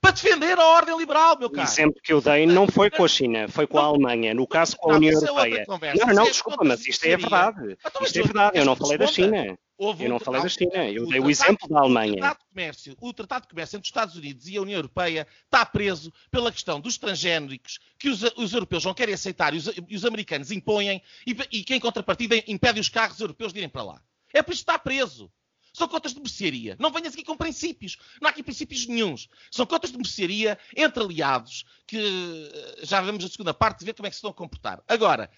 [0.00, 1.68] Para defender a ordem liberal, meu O caro.
[1.68, 4.76] exemplo que eu dei não foi com a China, foi com a Alemanha, no caso
[4.76, 5.94] com a União é Europeia.
[5.94, 7.76] Não, não, é desculpa, contra mas isto é verdade.
[7.84, 9.06] Então, Isto é verdade, eu não falei da?
[9.06, 9.58] China.
[9.76, 12.12] Houve Eu não falei da China, eu o dei o exemplo da Alemanha.
[12.12, 14.78] O tratado, de comércio, o tratado de comércio entre os Estados Unidos e a União
[14.78, 19.56] Europeia está preso pela questão dos transgénicos que os, os europeus não querem aceitar e
[19.56, 23.68] os, os americanos impõem e, e que, em contrapartida, impede os carros europeus de irem
[23.68, 24.02] para lá.
[24.32, 25.30] É por isso que está preso.
[25.74, 26.76] São contas de mercearia.
[26.78, 27.98] Não venhas aqui com princípios.
[28.20, 29.28] Não há aqui princípios nenhuns.
[29.50, 33.94] São contas de mercearia entre aliados que eh, já vamos na segunda parte de ver
[33.94, 34.80] como é que se estão a comportar.
[34.86, 35.28] Agora,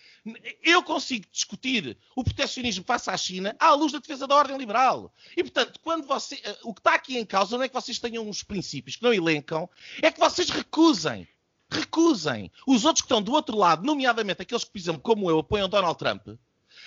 [0.63, 5.11] eu consigo discutir o protecionismo face à China à luz da defesa da ordem liberal.
[5.35, 7.99] E, portanto, quando você, eh, o que está aqui em causa não é que vocês
[7.99, 9.67] tenham uns princípios que não elencam,
[10.03, 11.27] é que vocês recusem.
[11.71, 12.53] Recusem.
[12.67, 15.67] Os outros que estão do outro lado, nomeadamente aqueles que, por exemplo, como eu, apoiam
[15.67, 16.29] Donald Trump,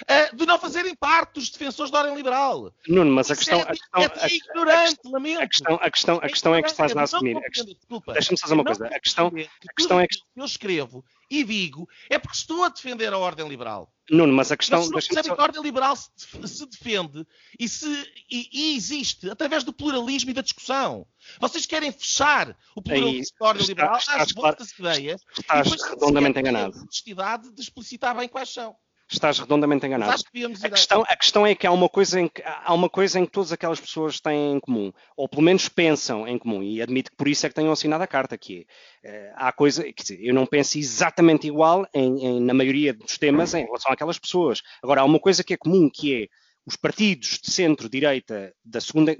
[0.07, 2.73] eh, de não fazerem parte dos defensores da ordem liberal.
[2.87, 5.41] Nuno, mas a questão, é, a questão, é a- ignorante, lamento.
[5.41, 7.37] a questão, a questão, a questão é que estás a assumir.
[7.37, 8.11] A.
[8.13, 8.85] Deixa-me só dizer uma coisa.
[8.87, 13.11] A questão, a questão é que- eu escrevo e digo é porque estou a defender
[13.13, 13.91] a ordem liberal.
[14.11, 16.09] Nuno, mas a Mas questão, se não só, que a ordem liberal se,
[16.47, 17.27] se defende
[17.59, 17.85] e, se,
[18.31, 21.05] e- e existe através do pluralismo e da discussão.
[21.39, 25.89] Vocês querem fechar o pluralismo da ordem está- liberal às claro- vossas ideias estás e
[25.89, 26.79] redondamente têm a enganado.
[26.79, 28.75] honestidade de explicitar bem quais são.
[29.11, 30.11] Estás redondamente Mas enganado.
[30.11, 32.73] acho que devíamos A questão, a questão é que há uma, coisa em que há
[32.73, 36.37] uma coisa em que todas aquelas pessoas têm em comum, ou pelo menos pensam em
[36.37, 38.67] comum, e admito que por isso é que tenham assinado a carta, que
[39.03, 42.93] é, eh, há coisa, quer dizer, eu não penso exatamente igual em- em- na maioria
[42.93, 44.61] dos temas em relação àquelas pessoas.
[44.83, 46.27] Agora, há uma coisa que é comum, que é
[46.65, 49.15] os partidos de centro-direita da segunda,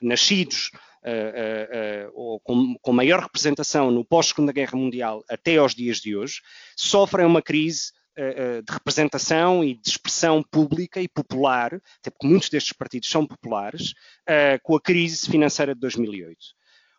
[0.00, 0.70] nascidos
[1.02, 6.16] uh, uh, ou com, com, maior representação no pós-segunda guerra mundial até aos dias de
[6.16, 6.40] hoje,
[6.76, 12.72] sofrem uma crise de representação e de expressão pública e popular, até porque muitos destes
[12.72, 13.94] partidos são populares,
[14.62, 16.36] com a crise financeira de 2008.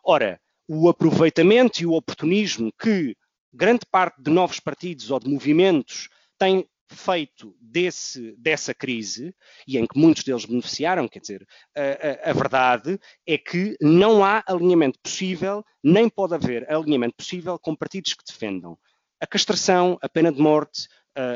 [0.03, 3.15] Ora, o aproveitamento e o oportunismo que
[3.53, 9.33] grande parte de novos partidos ou de movimentos tem feito desse, dessa crise,
[9.67, 14.23] e em que muitos deles beneficiaram, quer dizer, a, a, a, verdade é que não
[14.23, 18.77] há alinhamento possível, nem pode haver alinhamento possível com partidos que defendam
[19.19, 20.87] a castração, a pena de morte,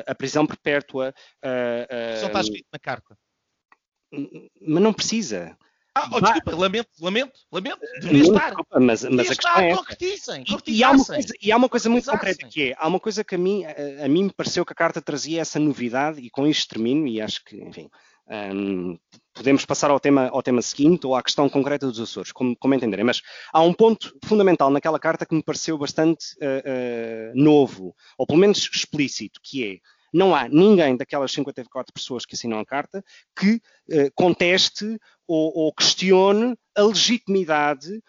[0.07, 1.13] a, prisão perpétua.
[2.19, 3.17] Só está escrito na carta.
[4.11, 5.57] Mas não precisa.
[5.95, 7.79] Ah, oh, desculpa, lamento, lamento, lamento.
[7.99, 8.47] Devia estar.
[8.47, 11.69] Desculpa, mas, mas a questão é concretizem, e, e, há uma coisa, e há uma
[11.69, 14.33] coisa muito concreta que é, há uma coisa que a mim, a, a, mim me
[14.33, 17.89] pareceu que a carta trazia essa novidade, e com isto termino, e acho que, enfim,
[18.29, 18.97] um,
[19.33, 22.73] podemos passar ao tema, ao tema seguinte ou à questão concreta dos Açores, como, como
[22.73, 23.21] entenderem, mas
[23.53, 28.39] há um ponto fundamental naquela carta que me pareceu bastante uh, uh, novo, ou pelo
[28.39, 29.77] menos explícito, que é
[30.11, 33.03] não há ninguém daquelas 54 pessoas que assinam a carta
[33.37, 38.01] que uh, conteste ou, ou, questione a legitimidade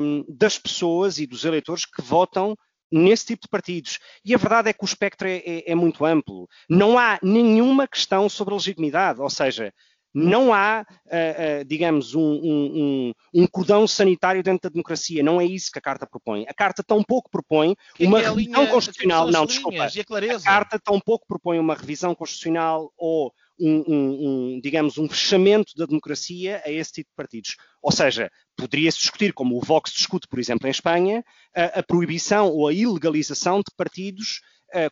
[0.00, 2.56] um, das pessoas e dos eleitores que votam
[2.94, 3.98] nesse tipo de partidos.
[4.24, 6.48] E a verdade é que o espectro é, é, é muito amplo.
[6.68, 9.72] Não há nenhuma questão sobre a legitimidade, ou seja,
[10.14, 15.24] não há, uh, uh, digamos, um, um, um, cordão sanitário dentro da democracia.
[15.24, 16.46] Não é isso que a Carta propõe.
[16.48, 19.28] A Carta tão pouco propõe uma é revisão constitucional.
[19.28, 19.82] Não, desculpa.
[19.82, 25.72] A, a Carta tão pouco propõe uma revisão constitucional ou um, um, digamos, um fechamento
[25.76, 27.56] da democracia a esse tipo de partidos.
[27.82, 32.48] Ou seja, poderia-se discutir, como o Vox discute, por exemplo, em Espanha, a, a proibição
[32.48, 34.40] ou a ilegalização de partidos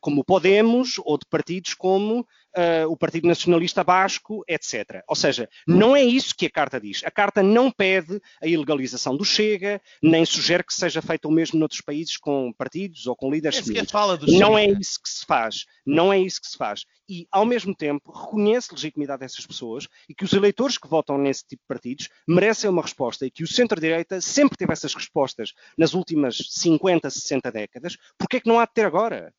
[0.00, 5.02] como o Podemos ou de partidos como uh, o Partido Nacionalista Basco, etc.
[5.08, 7.02] Ou seja, não é isso que a Carta diz.
[7.04, 11.58] A Carta não pede a ilegalização do Chega, nem sugere que seja feito o mesmo
[11.58, 15.24] noutros países com partidos ou com líderes é fala do Não é isso que se
[15.24, 15.64] faz.
[15.84, 16.84] Não é isso que se faz.
[17.08, 21.18] E, ao mesmo tempo, reconhece a legitimidade dessas pessoas e que os eleitores que votam
[21.18, 25.52] nesse tipo de partidos merecem uma resposta e que o centro-direita sempre teve essas respostas
[25.76, 27.96] nas últimas 50, 60 décadas.
[28.16, 29.32] Por que é que não há de ter agora?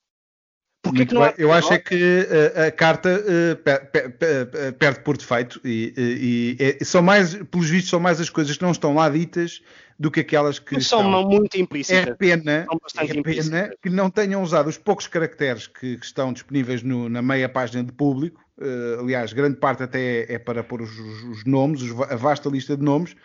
[0.93, 5.17] Porque que Eu acho é que uh, a carta uh, per, per, per, perde por
[5.17, 8.71] defeito e, e, e, é, são mais, pelos vistos, são mais as coisas que não
[8.71, 9.62] estão lá ditas
[9.99, 11.29] do que aquelas que são estão.
[11.29, 12.08] muito implícitas.
[12.08, 16.84] É pena, é pena que não tenham usado os poucos caracteres que, que estão disponíveis
[16.84, 18.43] no, na meia página de público.
[18.58, 22.77] Uh, aliás, grande parte até é, é para pôr os, os nomes, a vasta lista
[22.77, 23.15] de nomes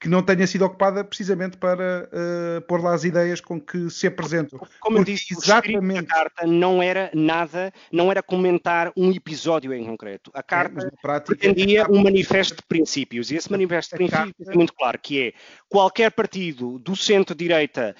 [0.00, 4.06] que não tenha sido ocupada precisamente para uh, pôr lá as ideias com que se
[4.06, 4.58] apresentam.
[4.58, 5.98] Como Porque eu disse, exatamente...
[5.98, 10.30] a carta não era nada, não era comentar um episódio em concreto.
[10.34, 11.90] A carta é, prática, pretendia a...
[11.90, 14.52] um manifesto de princípios, e esse manifesto de princípios carta...
[14.52, 15.32] é muito claro, que é
[15.68, 17.94] qualquer partido do centro-direita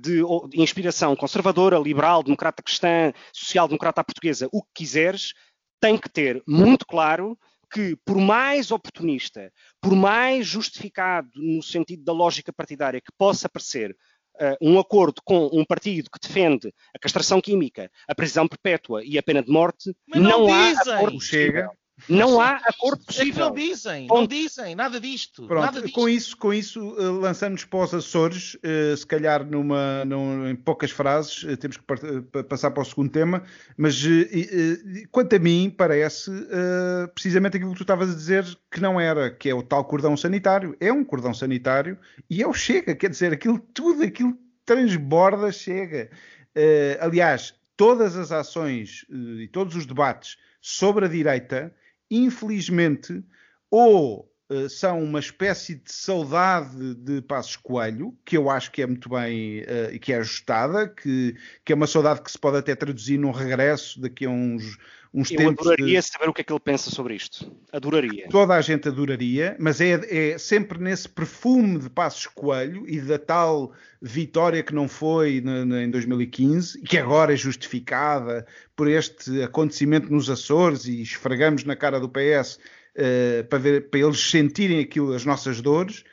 [0.00, 5.32] de, de inspiração conservadora, liberal, democrata cristã, social-democrata portuguesa, o que quiseres,
[5.80, 12.12] tem que ter muito claro que, por mais oportunista, por mais justificado no sentido da
[12.12, 13.96] lógica partidária que possa parecer
[14.36, 19.18] uh, um acordo com um partido que defende a castração química, a prisão perpétua e
[19.18, 21.70] a pena de morte, Mas não, não há acordo chega.
[22.08, 23.46] Não há acordo possível.
[23.46, 25.46] É não dizem, não dizem nada disto.
[25.46, 25.94] Pronto, nada disto.
[25.94, 30.56] com isso, com isso uh, lançamos para os Açores, uh, se calhar numa, num, em
[30.56, 31.84] poucas frases, uh, temos que
[32.48, 33.42] passar para o segundo tema,
[33.76, 34.02] mas
[35.10, 36.30] quanto a mim, parece
[37.14, 40.16] precisamente aquilo que tu estavas a dizer que não era, que é o tal cordão
[40.16, 40.76] sanitário.
[40.80, 46.10] É um cordão sanitário e é o chega, quer dizer, aquilo tudo, aquilo transborda, chega.
[47.00, 51.74] aliás, todas as ações e todos os debates sobre a direita
[52.16, 53.22] infelizmente,
[53.70, 58.86] ou uh, são uma espécie de saudade de Passos Coelho, que eu acho que é
[58.86, 62.58] muito bem uh, e que é ajustada, que, que é uma saudade que se pode
[62.58, 64.78] até traduzir num regresso daqui a uns,
[65.14, 65.64] uns eu tempos.
[65.64, 66.06] Eu adoraria de...
[66.06, 67.50] saber o que é que ele pensa sobre isto.
[67.72, 68.28] Adoraria.
[68.28, 73.18] Toda a gente adoraria, mas é, é sempre nesse perfume de Passos Coelho e da
[73.18, 73.72] tal
[74.02, 79.42] vitória que não foi na, na, em 2015 e que agora é justificada por este
[79.42, 82.60] acontecimento nos Açores e esfregamos na cara do PS uh,
[82.96, 86.04] eh, para, ver, para eles sentirem aquilo, as nossas dores,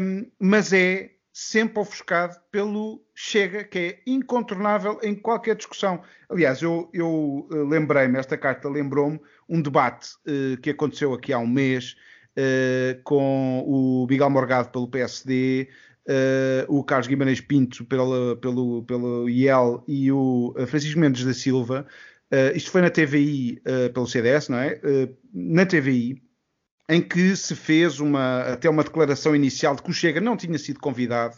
[0.00, 6.02] um, mas é sempre ofuscado pelo Chega, que é incontornável em qualquer discussão.
[6.28, 11.38] Aliás, eu, eu uh, lembrei-me, esta carta lembrou-me um debate uh, que aconteceu aqui há
[11.38, 11.94] um mês
[12.36, 15.68] uh, com o Miguel Morgado pelo PSD,
[16.68, 21.86] o Carlos Guimarães Pinto pelo, pelo, pelo IEL e o Francisco Mendes da Silva,
[22.32, 24.80] uh, isto foi na TVI uh, pelo CDS, não é?
[24.82, 26.22] Uh, na TVI,
[26.88, 30.58] em que se fez uma, até uma declaração inicial de que o Chega não tinha
[30.58, 31.36] sido convidado,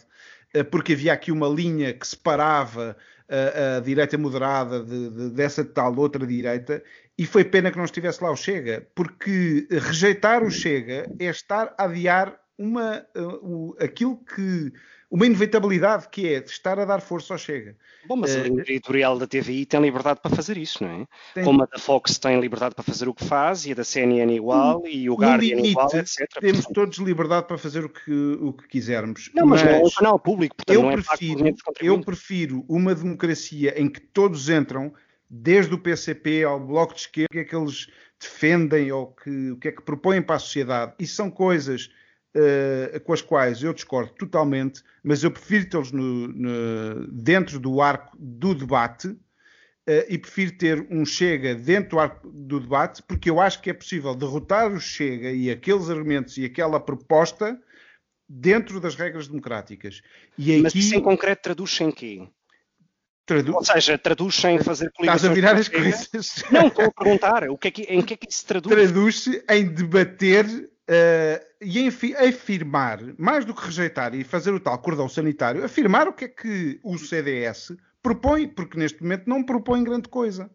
[0.69, 2.95] porque havia aqui uma linha que separava
[3.29, 6.83] a, a direita moderada de, de, dessa tal outra direita,
[7.17, 11.73] e foi pena que não estivesse lá o Chega, porque rejeitar o Chega é estar
[11.77, 14.71] a adiar uma, uh, aquilo que
[15.11, 17.75] uma inevitabilidade que é estar a dar força ao Chega.
[18.07, 21.07] Bom, mas a linha editorial da TVI tem liberdade para fazer isso, não é?
[21.33, 21.43] Tem...
[21.43, 24.33] Como a da Fox tem liberdade para fazer o que faz, e a da CNN
[24.33, 26.27] igual, e o Guardian limite, igual, etc.
[26.39, 29.29] Temos todos liberdade para fazer o que, o que quisermos.
[29.35, 32.65] Não, mas, mas não é um canal público, portanto eu não é prefiro, Eu prefiro
[32.69, 34.93] uma democracia em que todos entram,
[35.29, 39.51] desde o PCP ao Bloco de Esquerda, o que é que eles defendem ou que,
[39.51, 41.89] o que é que propõem para a sociedade, e são coisas
[42.35, 45.91] uh, com as quais eu discordo totalmente, mas eu prefiro tê-los
[47.11, 52.59] dentro do arco do debate uh, e prefiro ter um Chega dentro do arco do
[52.59, 56.79] debate, porque eu acho que é possível derrotar o Chega e aqueles argumentos e aquela
[56.79, 57.59] proposta
[58.27, 60.01] dentro das regras democráticas.
[60.37, 62.27] E mas isso em concreto traduz-se em quê?
[63.25, 63.55] Tradu...
[63.55, 65.23] Ou seja, traduz sem fazer coligações.
[65.23, 66.43] Estás a virar as coisas.
[66.51, 67.49] Não, estou a perguntar.
[67.49, 68.73] O que é que, em que é que isso se traduz?
[68.73, 71.87] Traduz-se em debater uh, e
[72.27, 76.27] afirmar, mais do que rejeitar e fazer o tal cordão sanitário, afirmar o que é
[76.27, 77.71] que o CDS
[78.03, 80.51] propõe, porque neste momento não propõe grande coisa.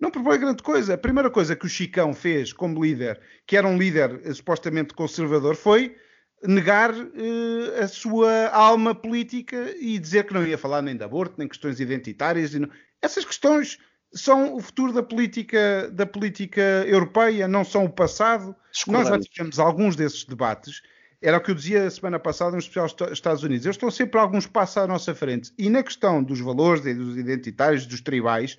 [0.00, 0.94] Não propõe grande coisa.
[0.94, 5.54] A primeira coisa que o Chicão fez como líder, que era um líder supostamente conservador,
[5.56, 5.96] foi
[6.42, 11.34] negar uh, a sua alma política e dizer que não ia falar nem de aborto,
[11.38, 12.54] nem questões identitárias.
[12.54, 12.70] Não...
[13.02, 13.78] Essas questões
[14.12, 18.54] são o futuro da política, da política europeia, não são o passado.
[18.86, 20.82] Nós já tivemos alguns desses debates.
[21.20, 23.66] Era o que eu dizia a semana passada no especial Estados Unidos.
[23.66, 25.52] Eles estão sempre alguns passos à nossa frente.
[25.58, 28.56] E na questão dos valores, dos identitários, dos tribais,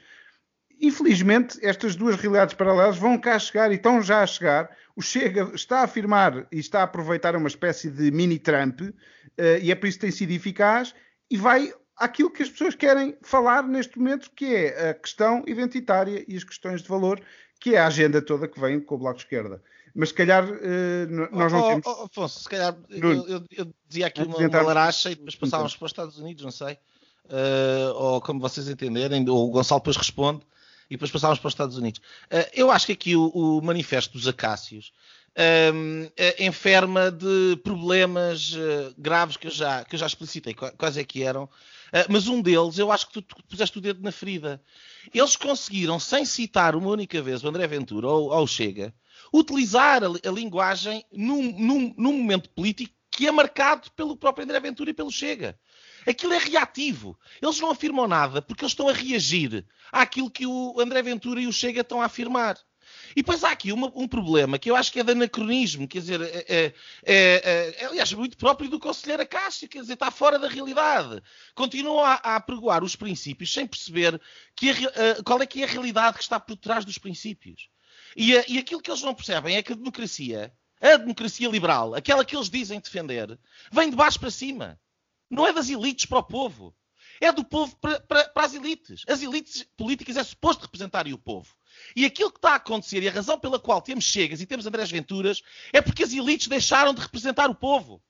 [0.80, 4.70] infelizmente, estas duas realidades paralelas vão cá chegar e estão já a chegar.
[4.96, 8.94] O Chega está a afirmar e está a aproveitar uma espécie de mini Trump, uh,
[9.62, 10.94] e é por isso que tem sido eficaz,
[11.32, 16.24] e vai àquilo que as pessoas querem falar neste momento, que é a questão identitária
[16.28, 17.22] e as questões de valor,
[17.60, 19.62] que é a agenda toda que vem com o Bloco de Esquerda.
[19.94, 21.86] Mas se calhar uh, nós não oh, temos.
[21.86, 25.74] Oh, Afonso, se calhar eu, eu, eu, dizia aqui uma, uma laracha e depois passávamos
[25.74, 25.80] então.
[25.80, 26.78] para os Estados Unidos, não sei.
[27.26, 30.42] Uh, ou como vocês entenderem, ou o Gonçalo depois responde
[30.90, 32.00] e depois passávamos para os Estados Unidos.
[32.32, 34.94] Uh, eu acho que aqui o, o manifesto dos Acácios
[35.74, 38.54] um, enferma de problemas
[38.98, 40.54] graves que eu já, que eu já explicitei.
[40.54, 41.48] Quais é que eram?
[41.92, 44.62] Ah, mas um deles, eu acho que tu, tu, puseste o dedo na ferida.
[45.14, 48.94] Eles conseguiram, sem citar uma única vez o André Ventura ou, ou Chega,
[49.34, 54.60] utilizar a, a linguagem num, num, num, momento político que é marcado pelo próprio André
[54.60, 55.60] Ventura e pelo Chega.
[56.08, 57.20] Aquilo é reativo.
[57.42, 61.48] Eles não afirmam nada porque eles estão a reagir àquilo que o André Ventura e
[61.48, 62.58] o Chega estão a afirmar.
[63.12, 66.00] E depois há aqui uma, um problema que eu acho que é de anacronismo, quer
[66.00, 70.38] dizer, é, é, é, é aliás, muito próprio do conselheiro Acácio, quer dizer, está fora
[70.38, 71.22] da realidade.
[71.56, 74.20] Continua a, a apregoar os princípios sem perceber
[74.56, 77.70] que a, qual é que é a realidade que está por trás dos princípios.
[78.16, 82.26] E, e aquilo que eles não percebem é que a democracia, a democracia liberal, aquela
[82.26, 83.40] que eles dizem defender,
[83.72, 84.80] vem de baixo para cima.
[85.30, 86.76] Não é das elites para o povo.
[87.22, 89.04] É do povo para, as elites.
[89.08, 91.54] As elites políticas é suposto representarem o povo.
[91.96, 94.66] E aquilo que está a acontecer, e a razão pela qual temos Chegas e temos
[94.66, 95.42] Andrés Venturas,
[95.74, 98.02] é porque as elites deixaram de representar o povo.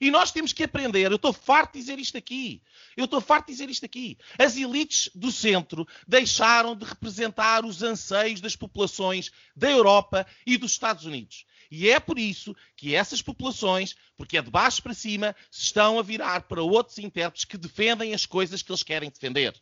[0.00, 1.10] E nós temos que aprender.
[1.10, 2.62] Eu estou farto de dizer isto aqui.
[2.96, 4.16] Eu estou farto de dizer isto aqui.
[4.38, 10.72] As elites do centro deixaram de representar os anseios das populações da Europa e dos
[10.72, 11.44] Estados Unidos.
[11.70, 15.98] E é por isso que essas populações, porque é de baixo para cima, se estão
[15.98, 19.54] a virar para outros intérpretes que defendem as coisas que eles querem defender.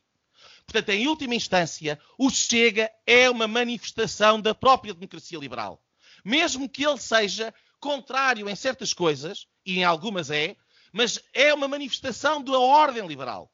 [0.65, 5.83] Portanto, em última instância, o Chega é uma manifestação da própria democracia liberal.
[6.25, 10.57] Mesmo que ele seja contrário em certas coisas, e em algumas é,
[10.93, 13.53] mas é uma manifestação da ordem liberal.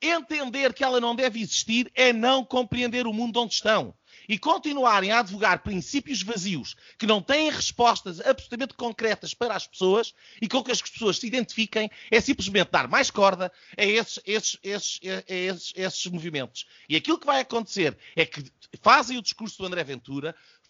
[0.00, 3.94] Entender que ela não deve existir é não compreender o mundo onde estão
[4.32, 10.14] e continuarem a advogar princípios vazios que não têm respostas absolutamente concretas para as pessoas
[10.40, 14.58] e com que as pessoas se identifiquem, é simplesmente dar mais corda a esses, esses,
[14.62, 16.66] esses, a esses, esses movimentos.
[16.88, 18.42] E aquilo que vai acontecer é que
[18.80, 20.61] fazem o discurso do André Ventura, eh,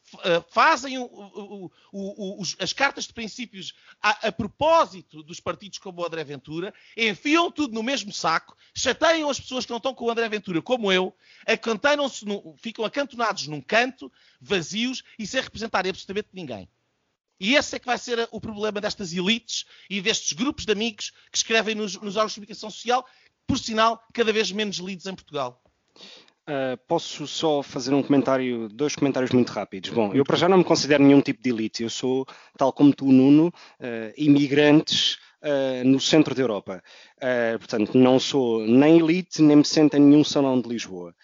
[0.51, 6.25] fazem o, o, as cartas de princípios a, a, propósito dos partidos como o André
[6.25, 10.29] Ventura, enfiam tudo no mesmo saco, chateiam as pessoas que não estão com o André
[10.29, 11.15] Ventura, como eu,
[11.47, 12.25] acantonam-se,
[12.59, 16.69] ficam acantonados num canto, vazios e sem representar absolutamente ninguém.
[17.39, 21.11] E esse é que vai ser o problema destas elites e destes grupos de amigos
[21.31, 23.05] que escrevem nos, nos órgãos de comunicação social,
[23.47, 25.61] por sinal, cada vez menos lidos em Portugal.
[26.43, 29.91] Uh, posso só fazer um comentário, dois comentários muito rápidos.
[29.91, 31.85] Bom, eu para já não me considero nenhum tipo de elite.
[31.85, 32.27] Eu sou,
[32.59, 36.83] tal como tu, Nuno, uh, imigrantes uh, no centro da Europa.
[37.59, 41.15] portanto, não sou nem elite, nem me sento em nenhum salão de Lisboa.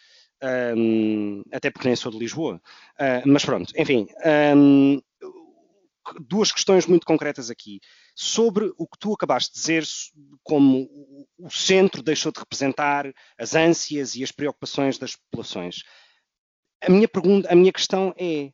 [0.76, 2.60] Um, até porque nem sou de Lisboa.
[3.26, 4.06] mas pronto, enfim.
[4.54, 5.00] Um,
[6.28, 7.80] duas questões muito concretas aqui.
[8.20, 9.84] Sobre o que tu acabaste de dizer,
[10.42, 10.88] como
[11.38, 13.06] o centro deixou de representar
[13.38, 15.84] as ânsias e as preocupações das populações.
[16.82, 18.50] A minha pergunta, a minha questão é: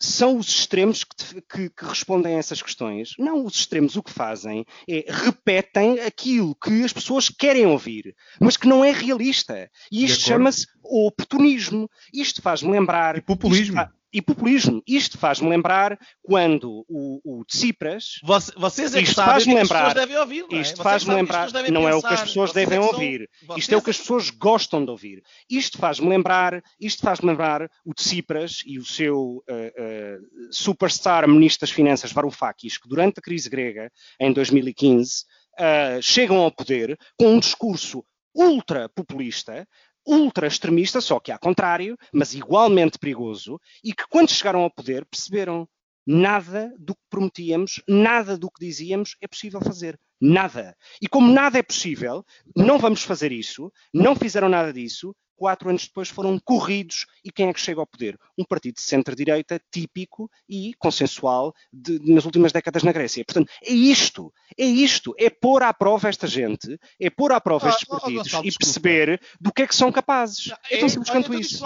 [0.00, 3.12] são os extremos que, que, que, respondem a essas questões?
[3.20, 8.56] Não, os extremos o que fazem é repetem aquilo que as pessoas querem ouvir, mas
[8.56, 9.70] que não é realista.
[9.92, 11.88] E isto chama-se oportunismo.
[12.12, 13.16] Isto faz-me lembrar.
[13.16, 13.80] E populismo
[14.12, 14.82] e populismo.
[14.86, 18.20] Isto faz-me lembrar quando o, o Tsipras.
[18.22, 20.46] Você, vocês é que sabem faz lembrar, que as pessoas devem ouvir.
[20.50, 20.60] Não é?
[20.60, 21.52] Isto faz-me lembrar.
[21.52, 23.30] Não pensar, é o que as pessoas devem ouvir.
[23.56, 25.22] Isto é o que as pessoas gostam de ouvir.
[25.48, 26.62] Isto faz-me lembrar.
[26.80, 32.78] Isto faz-me lembrar o Tsipras e o seu uh, uh, superstar ministro das Finanças Varoufakis,
[32.78, 35.24] que durante a crise grega, em 2015,
[35.58, 38.04] uh, chegam ao poder com um discurso
[38.34, 39.66] ultra populista,
[40.08, 45.04] ultra extremista, só que ao contrário, mas igualmente perigoso, e que quando chegaram ao poder
[45.04, 45.68] perceberam
[46.08, 50.00] nada do que prometíamos, nada do que dizíamos é possível fazer.
[50.18, 50.74] Nada.
[51.02, 52.24] E como nada é possível,
[52.56, 57.48] não vamos fazer isso, não fizeram nada disso, quatro anos depois foram corridos e quem
[57.48, 58.18] é que chega ao poder?
[58.36, 63.24] Um partido de centro-direita típico e consensual de, nas últimas décadas na Grécia.
[63.24, 67.68] Portanto, é isto, é isto, é pôr à prova esta gente, é pôr à prova
[67.68, 70.52] ah, estes partidos oh, oh, e perceber do que é que são capazes.
[70.70, 71.62] é tão simples quanto isso.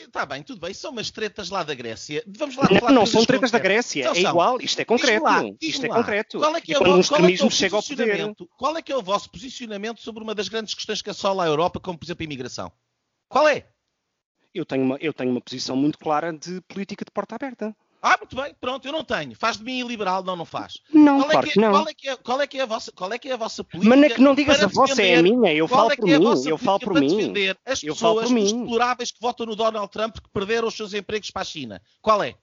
[0.00, 2.22] Está bem, tudo bem, são umas tretas lá da Grécia.
[2.26, 5.24] Vamos lá não, não são tretas da Grécia, é igual, isto é concreto.
[5.24, 6.38] Lá, isto é concreto.
[6.38, 8.34] Qual é que é, o, um qual é, que é o chega ao poder.
[8.56, 11.46] Qual é que é o vosso posicionamento sobre uma das grandes questões que assola a
[11.46, 12.72] Europa, como por exemplo a imigração?
[13.28, 13.66] Qual é?
[14.54, 17.74] Eu tenho uma, eu tenho uma posição muito clara de política de porta aberta.
[18.02, 19.36] Ah, muito bem, pronto, eu não tenho.
[19.36, 20.74] Faz de mim liberal, não, não faz.
[20.92, 21.70] Não, qual é claro que, é, não.
[21.70, 23.36] Qual é, que é, qual, é que é a vossa, qual é que é a
[23.36, 23.96] vossa política?
[23.96, 26.18] Mas é que não digas a vossa, é a minha, eu falo é por é
[26.18, 27.32] mim, eu falo por mim.
[27.64, 31.30] as eu pessoas os exploráveis que votam no Donald Trump que perderam os seus empregos
[31.30, 31.80] para a China.
[32.00, 32.34] Qual é?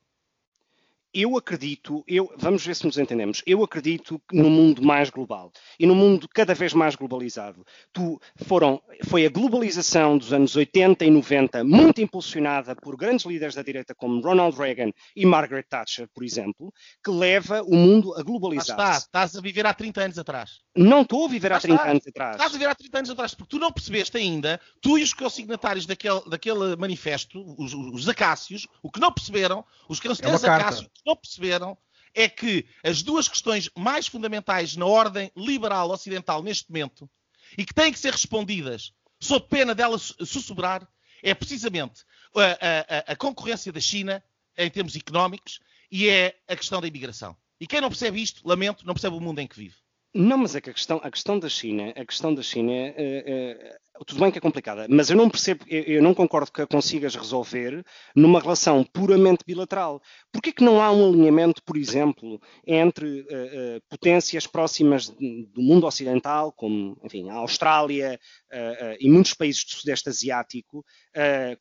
[1.13, 5.85] Eu acredito, eu, vamos ver se nos entendemos, eu acredito no mundo mais global e
[5.85, 7.65] no mundo cada vez mais globalizado.
[7.91, 13.55] Tu, foram, foi a globalização dos anos 80 e 90, muito impulsionada por grandes líderes
[13.55, 16.71] da direita como Ronald Reagan e Margaret Thatcher, por exemplo,
[17.03, 18.77] que leva o mundo a globalizar.
[18.77, 20.59] Está, estás a viver há 30 anos atrás.
[20.75, 22.35] Não estou a viver há 30 estás, anos atrás.
[22.35, 25.13] Estás a viver há 30 anos atrás, porque tu não percebeste ainda, tu e os
[25.13, 30.89] consignatários daquele, daquele manifesto, os, os acácios, o que não perceberam, os cancelheiros é acácios,
[31.05, 31.77] não perceberam
[32.13, 37.09] é que as duas questões mais fundamentais na ordem liberal ocidental neste momento
[37.57, 40.87] e que têm que ser respondidas sob pena delas sussurrar
[41.21, 42.03] é precisamente
[42.35, 44.23] a, a, a, concorrência da China
[44.57, 45.59] em termos económicos
[45.91, 47.35] e é a questão da imigração.
[47.59, 49.75] E quem não percebe isto, lamento, não percebe o mundo em que vive.
[50.13, 52.93] Não, mas é que a questão, a questão da China, a questão da China, é,
[52.97, 56.61] é, tudo bem que é complicada, mas eu não percebo, eu, eu, não concordo que
[56.61, 57.83] a consigas resolver
[58.15, 60.01] numa relação puramente bilateral.
[60.31, 65.85] Por que não há um alinhamento, por exemplo, entre uh, uh, potências próximas do mundo
[65.85, 68.19] ocidental, como, enfim, a Austrália
[68.51, 70.85] uh, e muitos países do Sudeste Asiático,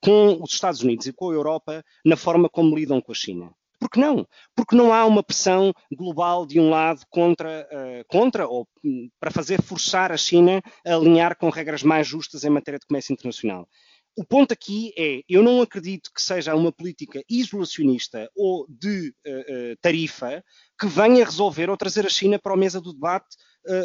[0.01, 3.53] com os Estados Unidos e com a Europa, na forma como lidam com a China?
[3.79, 4.27] Por que não?
[4.57, 9.31] Porque não há uma pressão global de um lado contra, uh, contra ou um, para
[9.31, 13.69] fazer forçar a China a alinhar com regras mais justas em matéria de comércio internacional.
[14.17, 19.77] O ponto aqui é, eu não acredito que seja uma política isolacionista ou de uh,
[19.81, 20.43] tarifa
[20.79, 23.37] que venha resolver ou trazer a China para a mesa do debate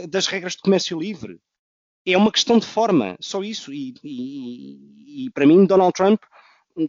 [0.09, 1.41] das regras de comércio livre.
[2.05, 3.73] É uma questão de forma, só isso.
[3.73, 6.21] E, e, e para mim, Donald Trump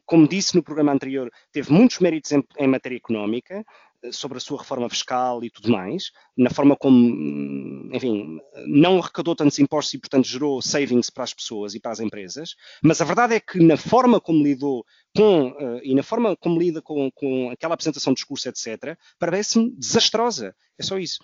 [0.05, 3.64] como disse no programa anterior, teve muitos méritos em, em, matéria económica,
[4.03, 8.99] eh, sobre a sua reforma fiscal e tudo mais, na forma como, hum, enfim, não
[8.99, 13.01] arrecadou tantos impostos e, portanto, gerou savings para as pessoas e para as empresas, mas
[13.01, 14.85] a verdade é que na forma como lidou
[15.16, 19.70] com, uh, e na forma como lida com, com aquela apresentação de discurso, etc., parece-me
[19.70, 20.55] desastrosa.
[20.78, 21.22] É só isso.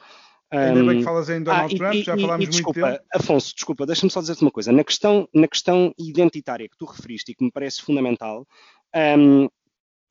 [0.50, 3.04] Ainda bem que falas em Donald ah, Trump, e, já falámos e, desculpa, muito dele.
[3.14, 4.72] Afonso, desculpa, deixa-me só dizer-te uma coisa.
[4.72, 8.46] Na questão, na questão identitária que tu referiste e que me parece fundamental,
[9.18, 9.48] um,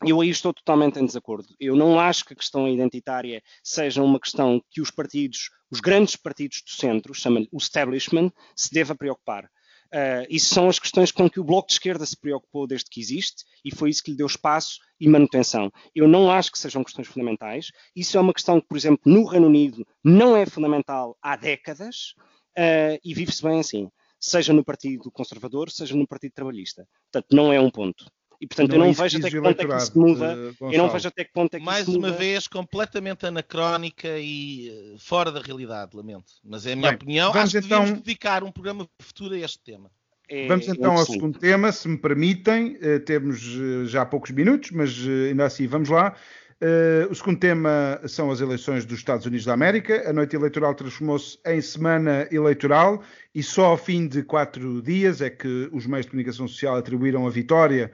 [0.06, 1.50] eu aí estou totalmente em desacordo.
[1.60, 6.16] Eu não acho que a questão identitária seja uma questão que os partidos, os grandes
[6.16, 9.50] partidos do centro, chamam-lhe o establishment, se deva preocupar.
[9.94, 13.02] Uh, isso são as questões com que o Bloco de Esquerda se preocupou desde que
[13.02, 15.72] existe e foi isso que lhe deu espaço e manutenção.
[15.96, 17.68] Eu não acho que sejam questões fundamentais.
[17.96, 22.14] Isso é uma questão que, por exemplo, no Reino Unido não é fundamental há décadas
[22.58, 23.90] uh, e vive-se bem assim.
[24.20, 26.86] seja no Partido Conservador, seja no Partido Trabalhista.
[27.12, 28.06] Portanto, não é um ponto.
[28.42, 30.54] E, portanto, não eu não vejo até que ponto é que isso muda.
[30.62, 34.08] Uh, eu não vejo até que ponto é que Mais isso uma vez, completamente anacrónica
[34.18, 36.34] e uh, fora da realidade, lamento.
[36.44, 37.34] Mas é a minha Bem, opinião.
[37.34, 37.86] Acho que então...
[37.86, 39.92] dedicar um programa futuro a este tema.
[40.30, 42.78] É, vamos então ao segundo tema, se me permitem.
[42.78, 43.42] Uh, temos
[43.88, 44.96] já poucos minutos, mas
[45.28, 46.16] ainda assim vamos lá.
[46.62, 50.10] Uh, o segundo tema são as eleições dos Estados Unidos da América.
[50.10, 53.02] A noite eleitoral transformou-se em semana eleitoral
[53.34, 57.26] e só ao fim de quatro dias é que os meios de comunicação social atribuíram
[57.26, 57.92] a vitória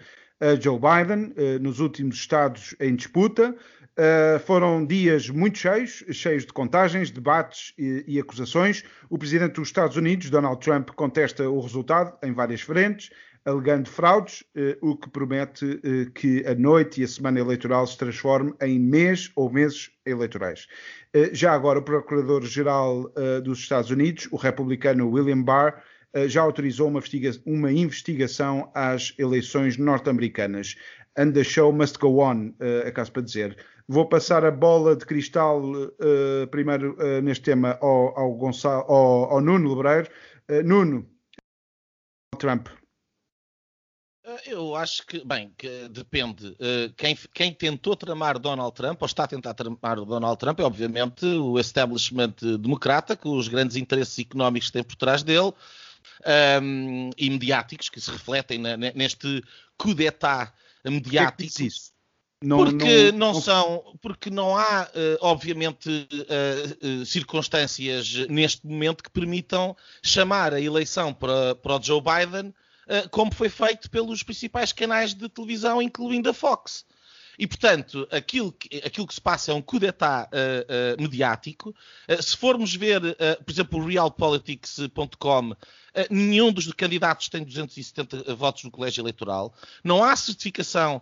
[0.59, 3.55] Joe Biden uh, nos últimos estados em disputa.
[3.97, 8.83] Uh, foram dias muito cheios, cheios de contagens, debates e, e, acusações.
[9.09, 13.09] O presidente dos Estados Unidos, Donald Trump, contesta o resultado em várias frentes,
[13.45, 17.97] alegando fraudes, uh, o que promete uh, que a noite e a semana eleitoral se
[17.97, 20.67] transforme em mês ou meses eleitorais.
[21.31, 23.11] já agora, o Procurador-Geral
[23.43, 25.81] dos Estados Unidos, o republicano William Barr, eh,
[26.28, 30.76] já autorizou uma, investiga uma investigação às eleições norte-americanas.
[31.18, 33.57] And the show must go on, uh, acaso para dizer.
[33.88, 39.32] Vou passar a bola de cristal uh, primeiro uh, neste tema ao, ao, Gonçalo, ao,
[39.32, 40.09] ao Nuno Lebreiro.
[40.49, 41.09] Uh, Nuno,
[42.38, 42.68] Trump.
[44.45, 46.57] Eu acho que, bem, que depende.
[46.97, 51.26] Quem, quem, tentou tramar Donald Trump, ou está a tentar tramar Donald Trump, é obviamente
[51.26, 55.53] o establishment democrata, com os grandes interesses económicos que tem por trás dele
[56.62, 59.43] um, e mediáticos que se refletem na, neste
[59.78, 60.51] coup d'état
[60.84, 61.53] mediático.
[61.56, 61.95] Que é que
[62.45, 69.03] não, porque não, não, são, porque não há, uh, obviamente, uh, uh, circunstâncias neste momento
[69.03, 72.53] que permitam chamar a eleição para, para o Joe Biden
[73.10, 76.86] como foi feito pelos principais canais de televisão, incluindo a Fox.
[77.38, 81.75] E, portanto, aquilo que, aquilo que se passa é um coup d'etat uh, uh, mediático.
[82.09, 83.01] Uh, se formos ver,
[83.45, 85.55] por exemplo, o realpolitics.com,
[86.09, 89.53] nenhum dos candidatos tem 270 votos no colégio eleitoral.
[89.83, 91.01] Não há certificação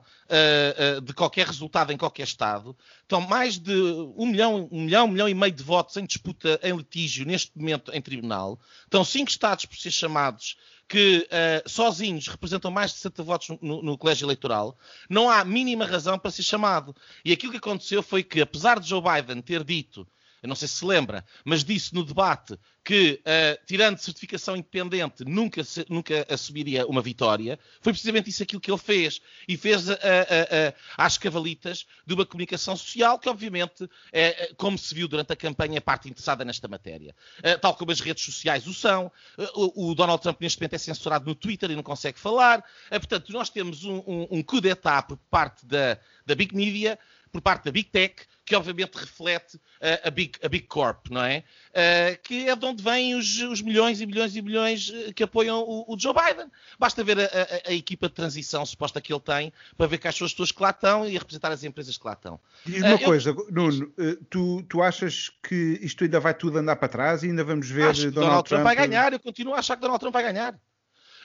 [1.03, 2.75] de qualquer resultado em qualquer Estado.
[3.01, 3.73] Estão mais de
[4.15, 7.51] um milhão, um milhão, um milhão e meio de votos em disputa em litígio neste
[7.55, 8.59] momento em tribunal.
[8.83, 10.57] Estão cinco Estados por ser chamados
[10.93, 14.77] que uh, sozinhos representam mais de 60 votos no, no, colégio eleitoral,
[15.09, 16.95] não há mínima razão para ser chamado.
[17.25, 20.07] E aquilo que aconteceu foi que, apesar de Joe Biden ter dito
[20.43, 25.23] eu não sei se se lembra, mas disse no debate que, uh, tirando certificação independente,
[25.23, 27.57] nunca, nunca assumiria uma vitória.
[27.81, 29.21] Foi precisamente isso aquilo que ele fez.
[29.47, 34.93] E fez uh, uh, às cavalitas de uma comunicação social que, obviamente, é, como se
[34.93, 37.15] viu durante a campanha, é parte interessada nesta matéria.
[37.61, 39.09] tal como as redes sociais o são.
[39.55, 42.63] O, o, Donald Trump, neste momento, é censurado no Twitter e não consegue falar.
[42.89, 46.99] portanto, nós temos um, um, um coup d'etat por parte da, da Big Media,
[47.33, 48.13] por parte da Big Tech,
[48.45, 51.43] que obviamente reflete uh, a, Big, a Big Corp, não é?
[51.71, 55.23] Uh, que é de onde vêm os, os, milhões e milhões e milhões eh, que
[55.23, 56.45] apoiam o, o Joe Biden.
[56.77, 60.25] Basta ver a, a, a, equipa de transição suposta que ele tem para ver são
[60.25, 62.39] as pessoas que lá estão e a representar as empresas que lá estão.
[62.63, 63.35] Diz uma coisa.
[63.49, 63.91] Nuno,
[64.29, 67.93] tu, tu achas que isto ainda vai tudo andar para trás e ainda vamos ver
[67.93, 68.47] Donald, Donald Trump...
[68.47, 70.55] Trump vai ganhar, eu continuo a achar que Donald Trump vai ganhar.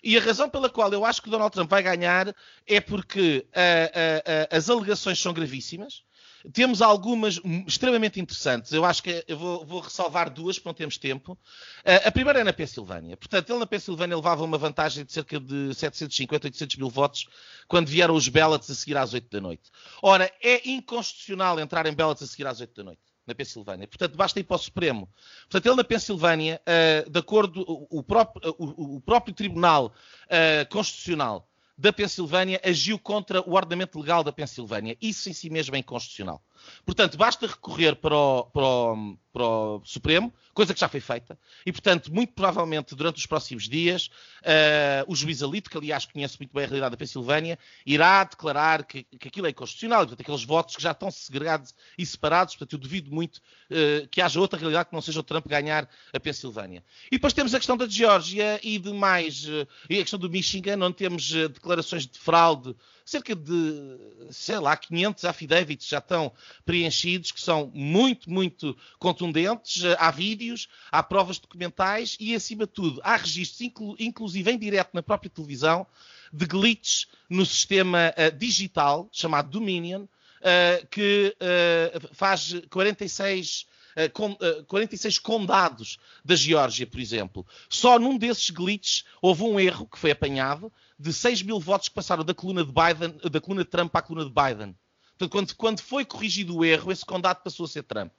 [0.03, 2.35] E a razão pela qual eu acho que Donald Trump vai ganhar
[2.67, 6.03] é porque uh, uh, uh, as alegações são gravíssimas.
[6.53, 8.73] Temos algumas extremamente interessantes.
[8.73, 11.37] Eu acho que eu vou, vou ressalvar duas, porque não temos tempo.
[11.85, 13.17] a primeira é na Pensilvânia.
[13.17, 17.27] Portanto, ele na Pensilvânia levava uma vantagem de cerca de 750, 800 mil votos
[17.67, 19.65] quando vieram os ballots a seguir às 8 da noite.
[20.01, 23.87] Ora, é inconstitucional entrar em ballots a seguir às 8 da noite na Pensilvânia.
[23.87, 25.09] Portanto, basta ir para o Supremo.
[25.43, 29.93] Portanto, ele na Pensilvânia, uh, de acordo, o, o, próprio, o, o próprio Tribunal
[30.25, 34.97] uh, Constitucional da Pensilvânia agiu contra o ordenamento legal da Pensilvânia.
[35.01, 36.43] Isso em si mesmo é inconstitucional.
[36.85, 41.39] Portanto, basta recorrer para o, para o, para o Supremo, coisa que já foi feita,
[41.65, 46.37] e, portanto, muito provavelmente durante os próximos dias, uh, o juiz Alito, que aliás conhece
[46.41, 47.57] muito bem a realidade da Pensilvânia,
[47.87, 51.73] irá declarar que, que aquilo é inconstitucional, e, portanto, aqueles votos que já estão segregados
[51.97, 55.23] e separados, portanto, eu duvido muito uh, que haja outra realidade que não seja o
[55.23, 56.83] Trump ganhar a Pensilvânia.
[57.07, 60.29] E depois temos a questão da Geórgia e de mais, uh, e a questão do
[60.29, 62.75] Michigan, onde temos declarações de fraude
[63.09, 63.99] cerca de,
[64.31, 66.31] sei lá, 500 affidavits já estão
[66.63, 69.83] preenchidos, que são muito, muito contundentes.
[69.99, 74.91] Há vídeos, há provas documentais e, acima de tudo, há registros, inclu inclusive em direto
[74.93, 75.87] na própria televisão,
[76.31, 83.67] de glitches no sistema uh, digital chamado Dominion, uh, que uh, faz 46
[84.67, 87.47] 46 condados da Geórgia, por exemplo.
[87.69, 91.95] Só num desses glitches houve um erro que foi apanhado de 6 mil votos que
[91.95, 94.77] passaram da coluna de Biden, da coluna de Trump a coluna de Biden.
[95.17, 98.13] Portanto, quando, quando foi corrigido o erro, esse condado passou a ser Trump.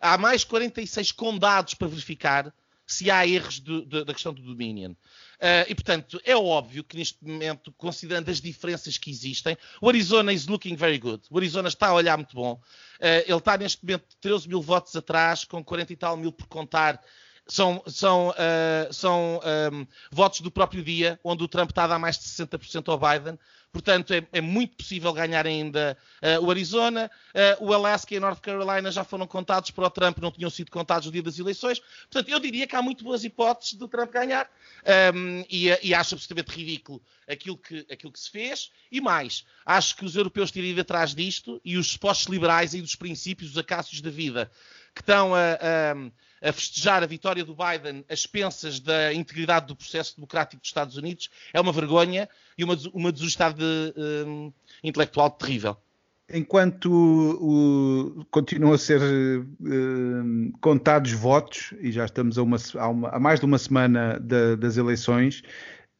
[0.00, 2.52] Há mais 46 condados para verificar
[2.92, 4.92] se há erros de, de, da questão do Dominion.
[4.92, 10.32] Uh, e, portanto, é óbvio que neste momento, considerando as diferenças que existem, o Arizona
[10.32, 11.22] is looking very good.
[11.30, 12.54] O Arizona está a olhar muito bom.
[12.54, 16.46] Uh, ele está neste momento 13 mil votos atrás, com 40 e tal mil por
[16.46, 17.00] contar
[17.50, 19.40] são, são, uh, são
[19.72, 22.98] um, votos do próprio dia, onde o Trump está a dar mais de 60% ao
[22.98, 23.38] Biden.
[23.72, 27.10] Portanto, é, é muito possível ganhar ainda uh, o Arizona.
[27.60, 30.50] Uh, o Alaska e a North Carolina já foram contados para o Trump, não tinham
[30.50, 31.78] sido contados no dia das eleições.
[32.10, 34.50] Portanto, eu diria que há muito boas hipóteses do Trump ganhar.
[35.14, 38.70] Um, e, e, acho absolutamente ridículo aquilo que, aquilo que se fez.
[38.90, 42.80] E mais, acho que os europeus teriam ido atrás disto e os supostos liberais e
[42.80, 44.50] dos princípios, os acácios da vida,
[45.00, 45.38] que estão a,
[46.42, 50.68] a, a, festejar a vitória do Biden às expensas da integridade do processo democrático dos
[50.68, 53.10] Estados Unidos, é uma vergonha e uma, uma
[54.26, 54.52] um,
[54.84, 55.76] intelectual terrível.
[56.32, 63.08] Enquanto o, continuam a ser uh, contados votos, e já estamos a, uma, a, uma,
[63.08, 65.42] a mais de uma semana da, das eleições,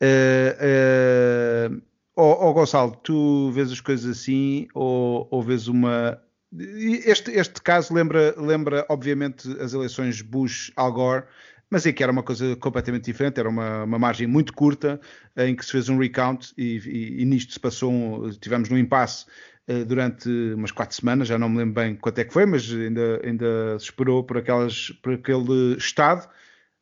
[0.01, 1.83] uh, uh,
[2.15, 6.21] oh, oh, Gonçalo, tu vês as coisas assim ou, ou vês uma
[6.53, 11.25] este, este caso lembra, lembra, obviamente, as eleições Bush-Al Gore,
[11.71, 15.01] mas em que era uma coisa completamente diferente, era uma, uma margem muito curta,
[15.37, 18.77] em que se fez um recount e, e, e nisto se passou, um, tivemos num
[18.77, 19.27] impasse
[19.69, 22.69] uh, durante umas quatro semanas, já não me lembro bem quanto é que foi, mas
[22.73, 26.29] ainda, ainda se esperou por, aquelas, por aquele estado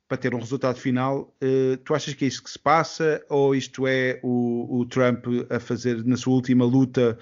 [0.08, 1.36] para ter um resultado final.
[1.42, 5.26] Uh, tu achas que é isso que se passa ou isto é o, o Trump
[5.50, 7.18] a fazer na sua última luta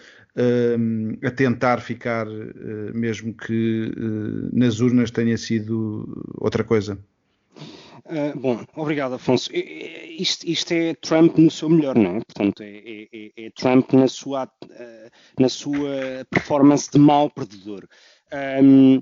[1.22, 3.90] a tentar ficar, uh, mesmo que
[4.52, 6.98] nas urnas tenha sido outra coisa?
[8.36, 9.50] bom, obrigado, Afonso.
[9.52, 12.20] Isto, isto, é Trump no seu melhor, não é?
[12.20, 14.48] Portanto, é, é, é Trump na sua,
[15.40, 17.88] na sua performance de mau perdedor.
[18.62, 19.00] Um,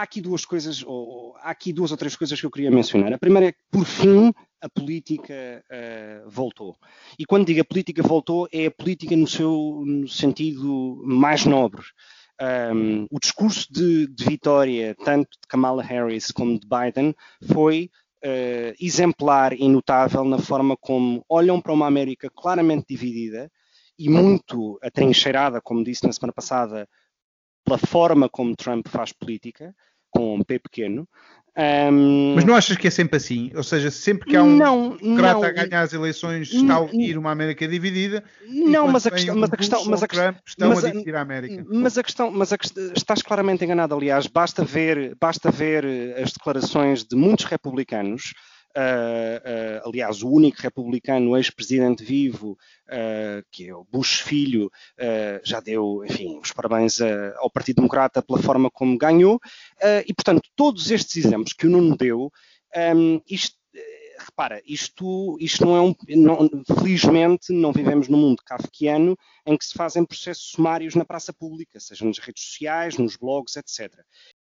[0.00, 3.12] há aqui duas coisas, ou, há aqui duas ou três coisas que eu queria mencionar.
[3.12, 6.76] A primeira é que, por fim, a política uh, voltou.
[7.18, 11.82] E quando digo a política voltou, é a política no seu no sentido mais nobre.
[12.74, 17.14] Um, o discurso de, de, vitória, tanto de Kamala Harris como de Biden,
[17.52, 17.90] foi
[18.24, 23.50] uh, exemplar e notável na forma como olham para uma América claramente dividida
[23.98, 26.88] e muito atrincheirada, como disse na semana passada,
[27.62, 29.74] pela forma como Trump faz política,
[30.10, 31.08] com um P pequeno.
[31.56, 32.34] Um...
[32.36, 33.50] Mas não achas que é sempre assim?
[33.54, 37.18] Ou seja, sempre que há um não, democrata a ganhar as eleições está a unir
[37.18, 38.22] uma América dividida?
[38.48, 41.20] Não, mas a, questão, mas a questão, mas a questão, estão mas a dividir a
[41.20, 41.64] América.
[41.68, 42.56] Mas a questão, mas a
[42.96, 43.94] estás claramente enganado.
[43.94, 45.84] Aliás, basta ver, basta ver
[46.16, 48.32] as declarações de muitos republicanos
[48.76, 52.56] Uh, uh, aliás, o único republicano ex-presidente vivo,
[52.86, 54.70] uh, que é o Bush filho,
[55.42, 57.00] já deu, enfim, os parabéns
[57.36, 59.40] ao Partido Democrata pela forma como ganhou.
[60.06, 62.30] e, portanto, todos estes exemplos que o Nuno deu,
[62.94, 63.58] um, isto
[64.18, 65.94] repara, isto, isto não é um.
[66.08, 66.48] Não,
[66.78, 69.16] felizmente, não vivemos num mundo kafkiano
[69.46, 73.56] em que se fazem processos sumários na praça pública, seja nas redes sociais, nos blogs,
[73.56, 73.92] etc.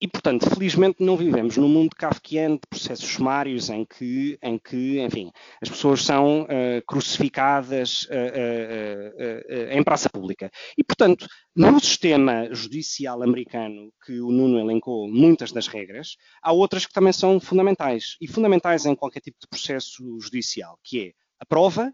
[0.02, 4.98] E, portanto, felizmente não vivemos num mundo kafkiano de processos sumários em que, em que
[4.98, 5.30] enfim,
[5.60, 10.50] as pessoas são uh, crucificadas uh, uh, em praça pública.
[10.78, 16.86] E, portanto, no sistema judicial americano que o Nuno elencou muitas das regras, há outras
[16.86, 18.16] que também são fundamentais.
[18.22, 21.92] E fundamentais em qualquer tipo de processo judicial, que é a prova,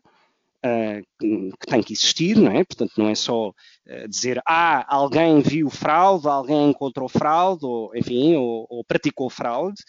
[0.65, 2.65] uh, que tem que existir, não é?
[2.65, 8.37] Portanto, não é só uh, dizer ah, alguém viu fraude, alguém encontrou fraude, ou enfim,
[8.37, 9.83] ou, ou praticou fraude,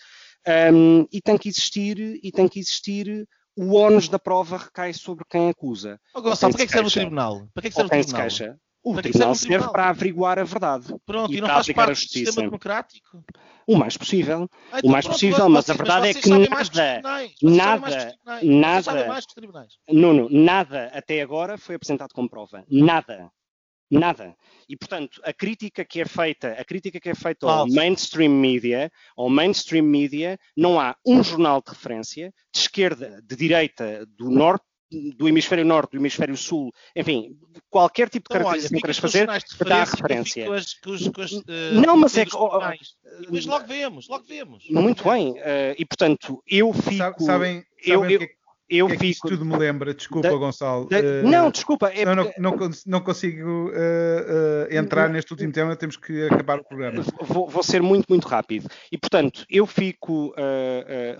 [0.73, 5.25] um, e tem que existir, e tem que existir o ónus da prova recai sobre
[5.29, 5.99] quem acusa.
[6.15, 7.47] Oh, Gonçalo, para que é que serve o tribunal?
[7.53, 8.29] Para que é que serve o tribunal?
[8.29, 8.59] Se queixa.
[8.87, 9.71] O para tribunal serve tribunal?
[9.73, 10.95] para averiguar a verdade.
[11.05, 13.23] Pronto, e, e não faz parte do sistema democrático?
[13.67, 14.49] O mais possível.
[14.71, 17.01] Ah, então, o mais pronto, possível, mas a verdade é que nada,
[17.41, 19.19] nada, nada,
[19.89, 22.63] Nuno, nada até agora foi apresentado como prova.
[22.69, 23.29] Nada.
[23.89, 24.35] Nada.
[24.67, 28.91] E, portanto, a crítica que é feita, a crítica que é feita ao mainstream media,
[29.15, 34.65] ao mainstream media, não há um jornal de referência, de esquerda, de direita, do norte,
[34.89, 37.37] do hemisfério norte, do hemisfério sul, enfim,
[37.69, 39.27] qualquer tipo de então, característica que queiras fazer,
[39.67, 40.45] dá referência.
[40.45, 42.35] Com as, com os, com as, uh, não, mas é que.
[42.35, 42.59] Oh,
[43.29, 44.65] mas logo vemos, logo vemos.
[44.69, 47.23] Muito bem, uh, e portanto, eu fico.
[47.23, 48.29] Sabem, eu, sabem eu, que,
[48.69, 49.27] eu que é fico.
[49.27, 50.87] tudo me lembra, desculpa, da, Gonçalo.
[50.87, 51.89] Da, uh, não, desculpa.
[51.89, 53.71] É não, não, não, consigo
[54.71, 57.03] entrar neste último tema, temos que acabar o programa.
[57.21, 58.69] Vou, vou ser muito, muito rápido.
[58.89, 60.33] E portanto, eu fico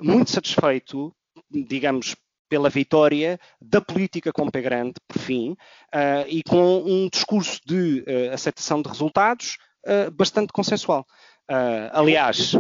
[0.02, 1.14] muito satisfeito,
[1.52, 2.16] digamos,
[2.50, 8.02] pela vitória da política com P grande, por fim, uh, e com um discurso de
[8.02, 11.06] uh, aceitação de resultados uh, bastante consensual.
[11.92, 12.54] aliás,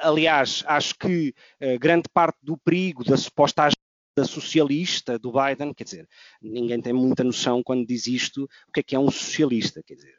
[0.00, 1.32] aliás, acho que
[1.80, 6.08] grande parte do perigo da suposta agenda socialista do Biden, quer dizer,
[6.42, 9.94] ninguém tem muita noção quando diz isto, o que é que é um socialista, quer
[9.94, 10.16] dizer.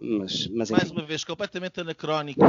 [0.00, 2.40] Mas, mas, Mais uma vez, completamente anacrónico.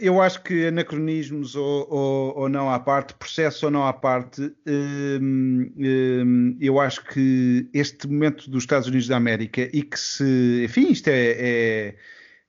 [0.00, 4.40] Eu acho que anacronismos ou, ou, ou, não à parte, processo ou não à parte,
[4.66, 10.64] hum, hum, eu acho que este momento dos Estados Unidos da América e que se,
[10.64, 11.96] enfim, isto é, é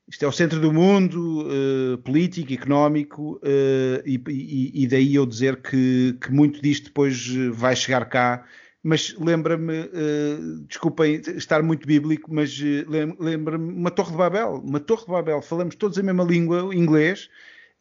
[0.08, 5.26] isto é o centro do mundo uh, político, económico, uh, e, e, e, daí eu
[5.26, 8.46] dizer que, que muito disto depois vai chegar cá
[8.88, 14.62] mas lembra-me, uh, desculpem estar muito bíblico, mas uh, lembra-me uma Torre de Babel.
[14.64, 17.30] Uma Torre de Babel, falamos todos a mesma língua, inglês,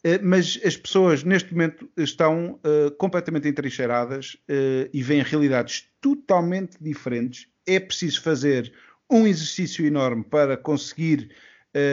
[0.04, 2.58] uh, mas as pessoas neste momento estão
[2.98, 4.36] completamente entrincheiradas
[4.92, 7.46] e veem realidades totalmente diferentes.
[7.64, 8.72] É preciso fazer
[9.08, 11.30] um exercício enorme para conseguir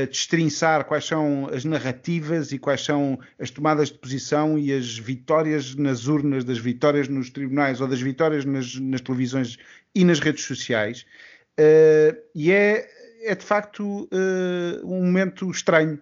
[0.10, 5.76] destrinçar quais são as narrativas e quais são as tomadas de posição e as vitórias
[5.76, 9.58] nas urnas, das vitórias nos tribunais ou das vitórias nas, nas televisões
[9.94, 11.06] e nas redes sociais.
[11.60, 12.90] Uh, e é,
[13.24, 16.00] é de facto uh, um momento estranho.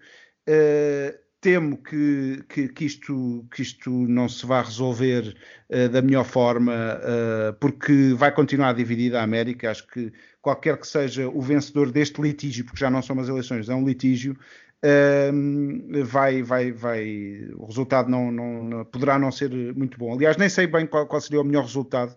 [0.48, 5.36] Uh, temo que, que, que, isto, que isto não se vá resolver
[5.70, 9.72] uh, da melhor forma, uh, porque vai continuar dividida a América.
[9.72, 13.68] Acho que qualquer que seja o vencedor deste litígio, porque já não são umas eleições,
[13.68, 14.38] é um litígio,
[14.86, 20.14] uh, vai, vai, vai, o resultado não, não, não, poderá não ser muito bom.
[20.14, 22.16] Aliás, nem sei bem qual, qual seria o melhor resultado,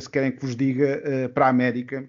[0.00, 2.08] se querem que vos diga, para a América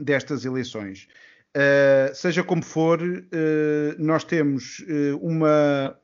[0.00, 1.08] destas eleições.
[1.56, 5.98] Uh, seja como for, uh, nós temos uh, uma.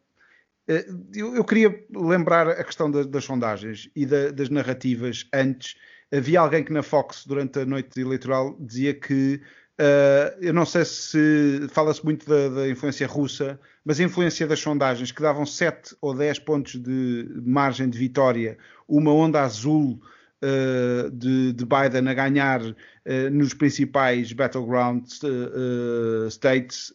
[1.14, 5.76] Eu, eu, queria lembrar a questão da, das sondagens e da, das narrativas antes.
[6.12, 9.40] Havia alguém que na Fox, durante a noite eleitoral, dizia que.
[10.40, 15.12] eu não sei se fala-se muito da, da, influência russa, mas a influência das sondagens
[15.12, 20.00] que davam 7 ou 10 pontos de margem de vitória, uma onda azul
[20.42, 22.74] uh, de, de, Biden a ganhar uh,
[23.30, 26.92] nos principais battleground uh, states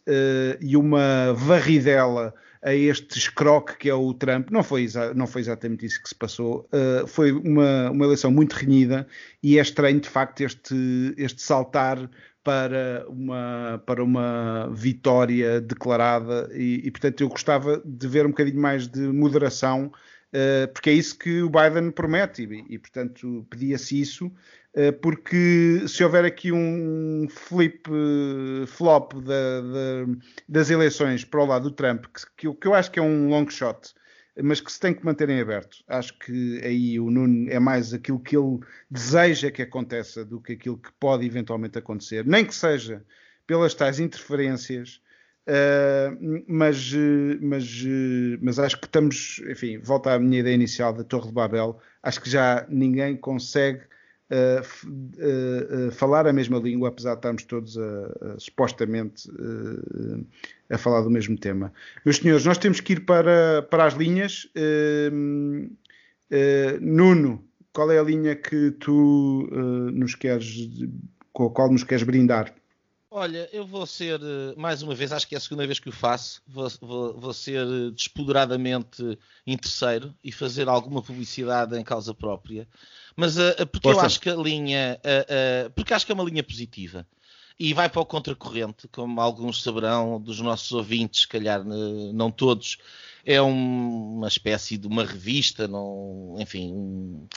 [0.60, 4.50] e uma varridela a este escroque que é o Trump.
[4.50, 6.68] Não foi, não foi exatamente isso que se passou.
[6.72, 9.06] Uh, foi uma, uma eleição muito renhida
[9.42, 12.08] e é estranho, de facto, este, este saltar
[12.44, 18.60] para uma, para uma vitória declarada e, e, portanto, eu gostava de ver um bocadinho
[18.60, 19.98] mais de moderação eh,
[20.72, 24.32] porque é isso que o Biden promete e, e portanto, pedia-se isso,
[24.74, 30.18] eh, porque se houver aqui um flip eh, da, da,
[30.48, 32.06] das eleições para o lado do Trump,
[32.36, 33.92] que, que, eu acho que é um long shot,
[34.42, 35.78] mas que se tem que manter em aberto.
[35.86, 38.60] Acho que aí o Nuno é mais aquilo que ele
[38.90, 43.04] deseja que aconteça do que aquilo que pode eventualmente acontecer, nem que seja
[43.46, 45.02] pelas tais interferências
[45.44, 46.92] Uh, mas,
[47.40, 47.84] mas,
[48.40, 51.78] mas acho que estamos, enfim, volta à minha ideia inicial da Torre de Babel.
[52.02, 53.80] Acho que já ninguém consegue
[54.30, 59.28] uh, uh, falar a mesma língua, apesar de estarmos todos a, a, supostamente
[60.70, 61.72] a falar do mesmo tema.
[62.04, 64.48] Meus senhores, nós temos que ir para, para as linhas.
[66.80, 69.48] Nuno, qual é a linha que tu
[69.92, 70.70] nos queres,
[71.32, 72.54] com a qual nos queres brindar?
[73.14, 75.90] Olha, eu vou ser, eh, mais uma vez, acho que é a segunda vez que
[75.90, 82.14] o faço, vou, vou, vou ser eh, despoderadamente interesseiro e fazer alguma publicidade em causa
[82.14, 82.66] própria,
[83.14, 84.00] mas uh, porque Poxa.
[84.00, 87.06] eu acho que a linha, uh, uh, porque acho que é uma linha positiva
[87.60, 92.78] e vai para o contracorrente, como alguns saberão dos nossos ouvintes, se calhar não todos,
[93.26, 97.28] é um, uma espécie de uma revista, não, enfim, um,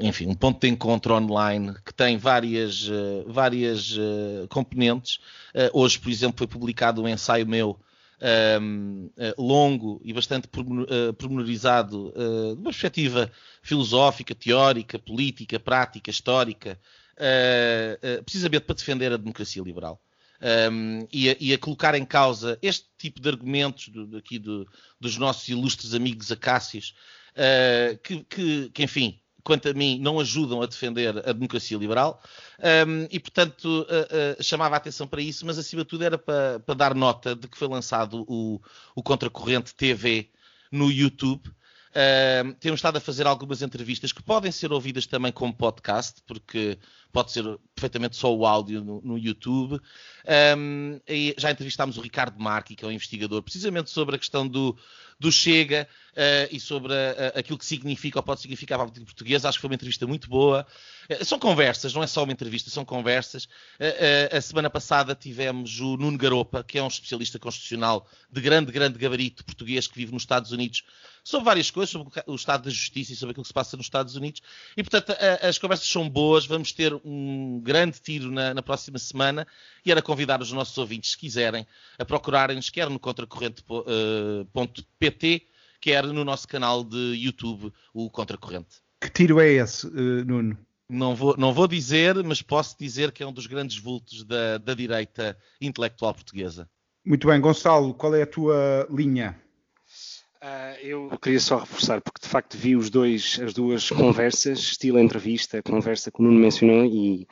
[0.00, 5.18] enfim, um ponto de encontro online que tem várias, uh, várias uh, componentes.
[5.54, 7.78] Uh, hoje, por exemplo, foi publicado um ensaio meu
[8.18, 13.30] um, ehm, longo e bastante pormenorizado de uma perspectiva
[13.60, 16.80] filosófica, teórica, política, prática, histórica,
[18.24, 20.00] precisamente para defender a democracia liberal.
[20.40, 24.38] Um, ehm, e, a, e, a, colocar em causa este tipo de argumentos do, aqui
[24.38, 24.66] do,
[24.98, 26.94] dos nossos ilustres amigos acácios,
[27.36, 32.20] uh, que, que, que, enfim, quanto a mim, não ajudam a defender a democracia liberal.
[32.58, 36.18] Um, e, portanto, uh, uh, chamava a atenção para isso, mas acima de tudo era
[36.18, 38.60] para, para dar nota de que foi lançado o,
[38.92, 40.28] o Contracorrente TV
[40.72, 41.46] no YouTube.
[41.46, 46.76] Uh, temos estado a fazer algumas entrevistas que podem ser ouvidas também como podcast, porque
[47.12, 49.80] pode ser perfeitamente só o áudio no, no YouTube.
[50.58, 51.00] Um,
[51.38, 54.76] já entrevistámos o Ricardo Marchi, que é um investigador, precisamente sobre a questão do,
[55.18, 58.88] do Chega uh, e sobre a, a, aquilo que significa ou pode significar para a
[58.88, 59.48] política portuguesa.
[59.48, 60.66] Acho que foi uma entrevista muito boa.
[61.10, 63.48] Uh, são conversas, não é só uma entrevista, são conversas.
[64.32, 68.98] A semana passada tivemos o Nuno Garopa, que é um especialista constitucional de grande, grande
[68.98, 70.82] gabarito português que vive nos Estados Unidos,
[71.22, 73.86] sobre várias coisas, sobre o estado da justiça e sobre aquilo que se passa nos
[73.86, 74.42] Estados Unidos.
[74.76, 76.46] E, portanto, as conversas são boas.
[76.46, 79.46] Vamos ter um grande tiro na, na próxima semana
[79.84, 81.66] e era convidar os nossos ouvintes, se quiserem,
[81.98, 85.05] a procurarem-nos, quer no contracorrente.pt,
[85.80, 88.76] quer no nosso canal de YouTube, o Contracorrente.
[89.00, 90.58] Que tiro é esse, uh, Nuno?
[90.88, 94.58] Não vou, não vou dizer, mas posso dizer que é um dos grandes vultos da,
[94.58, 96.68] da direita intelectual portuguesa.
[97.04, 99.40] Muito bem, Gonçalo, qual é a tua linha?
[100.42, 104.98] Uh, eu queria só reforçar, porque de facto vi os dois, as duas conversas, estilo
[104.98, 107.26] entrevista, conversa que o Nuno mencionou, e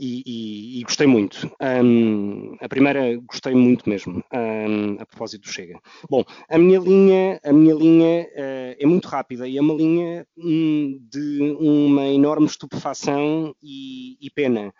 [0.00, 1.50] e, e, e gostei muito.
[1.60, 5.78] Um, a primeira gostei muito mesmo, um, a propósito do Chega.
[6.08, 10.26] Bom, a minha linha, a minha linha uh, é muito rápida e é uma linha
[10.38, 14.72] um, de uma enorme estupefação e, e pena.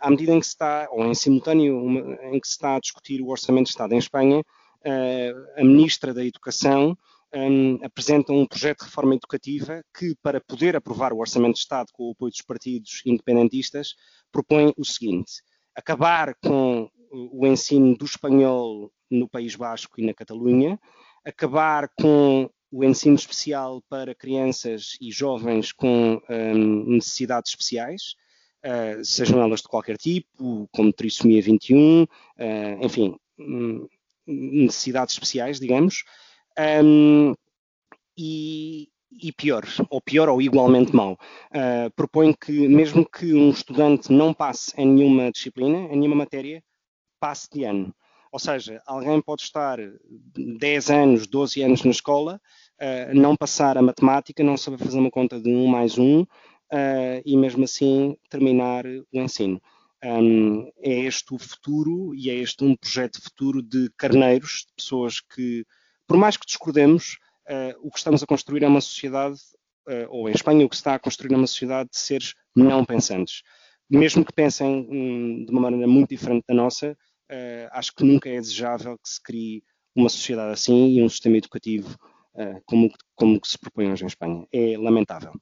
[0.00, 2.00] À medida em que se está, ou em simultâneo uma,
[2.32, 6.14] em que se está a discutir o Orçamento de Estado em Espanha, uh, a Ministra
[6.14, 6.96] da Educação
[7.36, 11.88] um, apresenta um projeto de reforma educativa que, para poder aprovar o Orçamento de Estado
[11.92, 13.94] com o apoio dos partidos independentistas,
[14.32, 15.42] propõe o seguinte:
[15.74, 20.80] acabar com o ensino do espanhol no País Basco e na Catalunha,
[21.24, 28.14] acabar com o ensino especial para crianças e jovens com um, necessidades especiais,
[28.64, 32.06] uh, sejam elas de qualquer tipo, como trissomia 21, uh,
[32.82, 33.86] enfim, um,
[34.26, 36.02] necessidades especiais, digamos,
[36.58, 37.34] um,
[38.16, 41.18] e, e, pior, ou pior ou igualmente mau.
[41.50, 46.62] Uh, propõe que, mesmo que um estudante não passe em nenhuma disciplina, em nenhuma matéria,
[47.20, 47.94] passe de ano.
[48.32, 49.78] Ou seja, alguém pode estar
[50.36, 52.40] 10 anos, 12 anos na escola,
[52.80, 56.26] uh, não passar a matemática, não saber fazer uma conta de 1 mais 1 uh,
[57.24, 59.60] e mesmo assim terminar o ensino.
[60.04, 65.20] Um, é este o futuro e é este um projeto futuro de carneiros, de pessoas
[65.20, 65.64] que
[66.06, 69.38] por mais que discordemos, uh, o que estamos a construir é uma sociedade,
[69.88, 72.34] uh, ou em Espanha, o que se está a construir é uma sociedade de seres
[72.54, 73.42] não pensantes.
[73.88, 78.28] Mesmo que pensem um, de uma maneira muito diferente da nossa, uh, acho que nunca
[78.28, 79.62] é desejável que se crie
[79.94, 81.96] uma sociedade assim e um sistema educativo
[82.66, 84.46] como, como que se propõe hoje em Espanha.
[84.52, 85.32] É lamentável.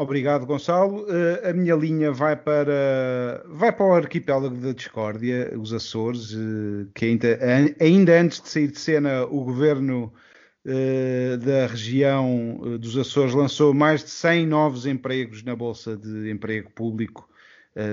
[0.00, 1.02] Obrigado, Gonçalo.
[1.02, 6.88] Uh, a minha linha vai para, vai para o arquipélago da discórdia, os Açores, uh,
[6.94, 7.38] que ainda,
[7.78, 10.10] ainda antes de sair de cena, o governo
[10.64, 16.70] uh, da região dos Açores lançou mais de 100 novos empregos na Bolsa de Emprego
[16.70, 17.28] Público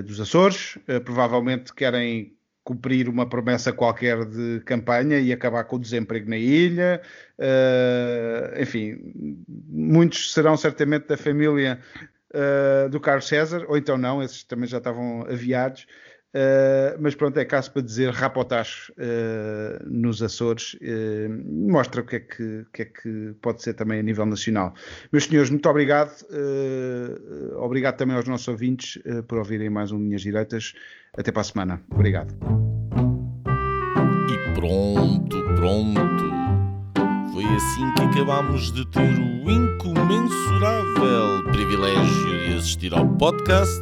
[0.06, 0.78] dos Açores.
[1.06, 2.37] provavelmente querem
[2.68, 7.02] cumprir uma promessa qualquer de campanha e acabar com o desemprego na ilha.
[7.40, 9.00] Uh, enfim,
[9.70, 11.80] muitos serão certamente da família
[12.34, 15.88] uh, do Carlos César, ou então não, esses também já estavam aviados.
[16.38, 22.18] Uh, mas pronto, é caso para dizer rapotacho uh, nos Açores, uh, mostra o que,
[22.18, 24.76] é que, que, é que, pode ser também a nível nacional.
[25.12, 26.12] Meus senhores, muito obrigado.
[27.56, 30.76] obrigado também aos nossos ouvintes por ouvirem mais um Linhas Direitas.
[31.18, 31.82] Até para a semana.
[31.92, 32.32] Obrigado.
[34.30, 36.24] E pronto, pronto.
[37.34, 43.82] Foi assim que acabámos de ter o incomensurável privilégio de assistir ao podcast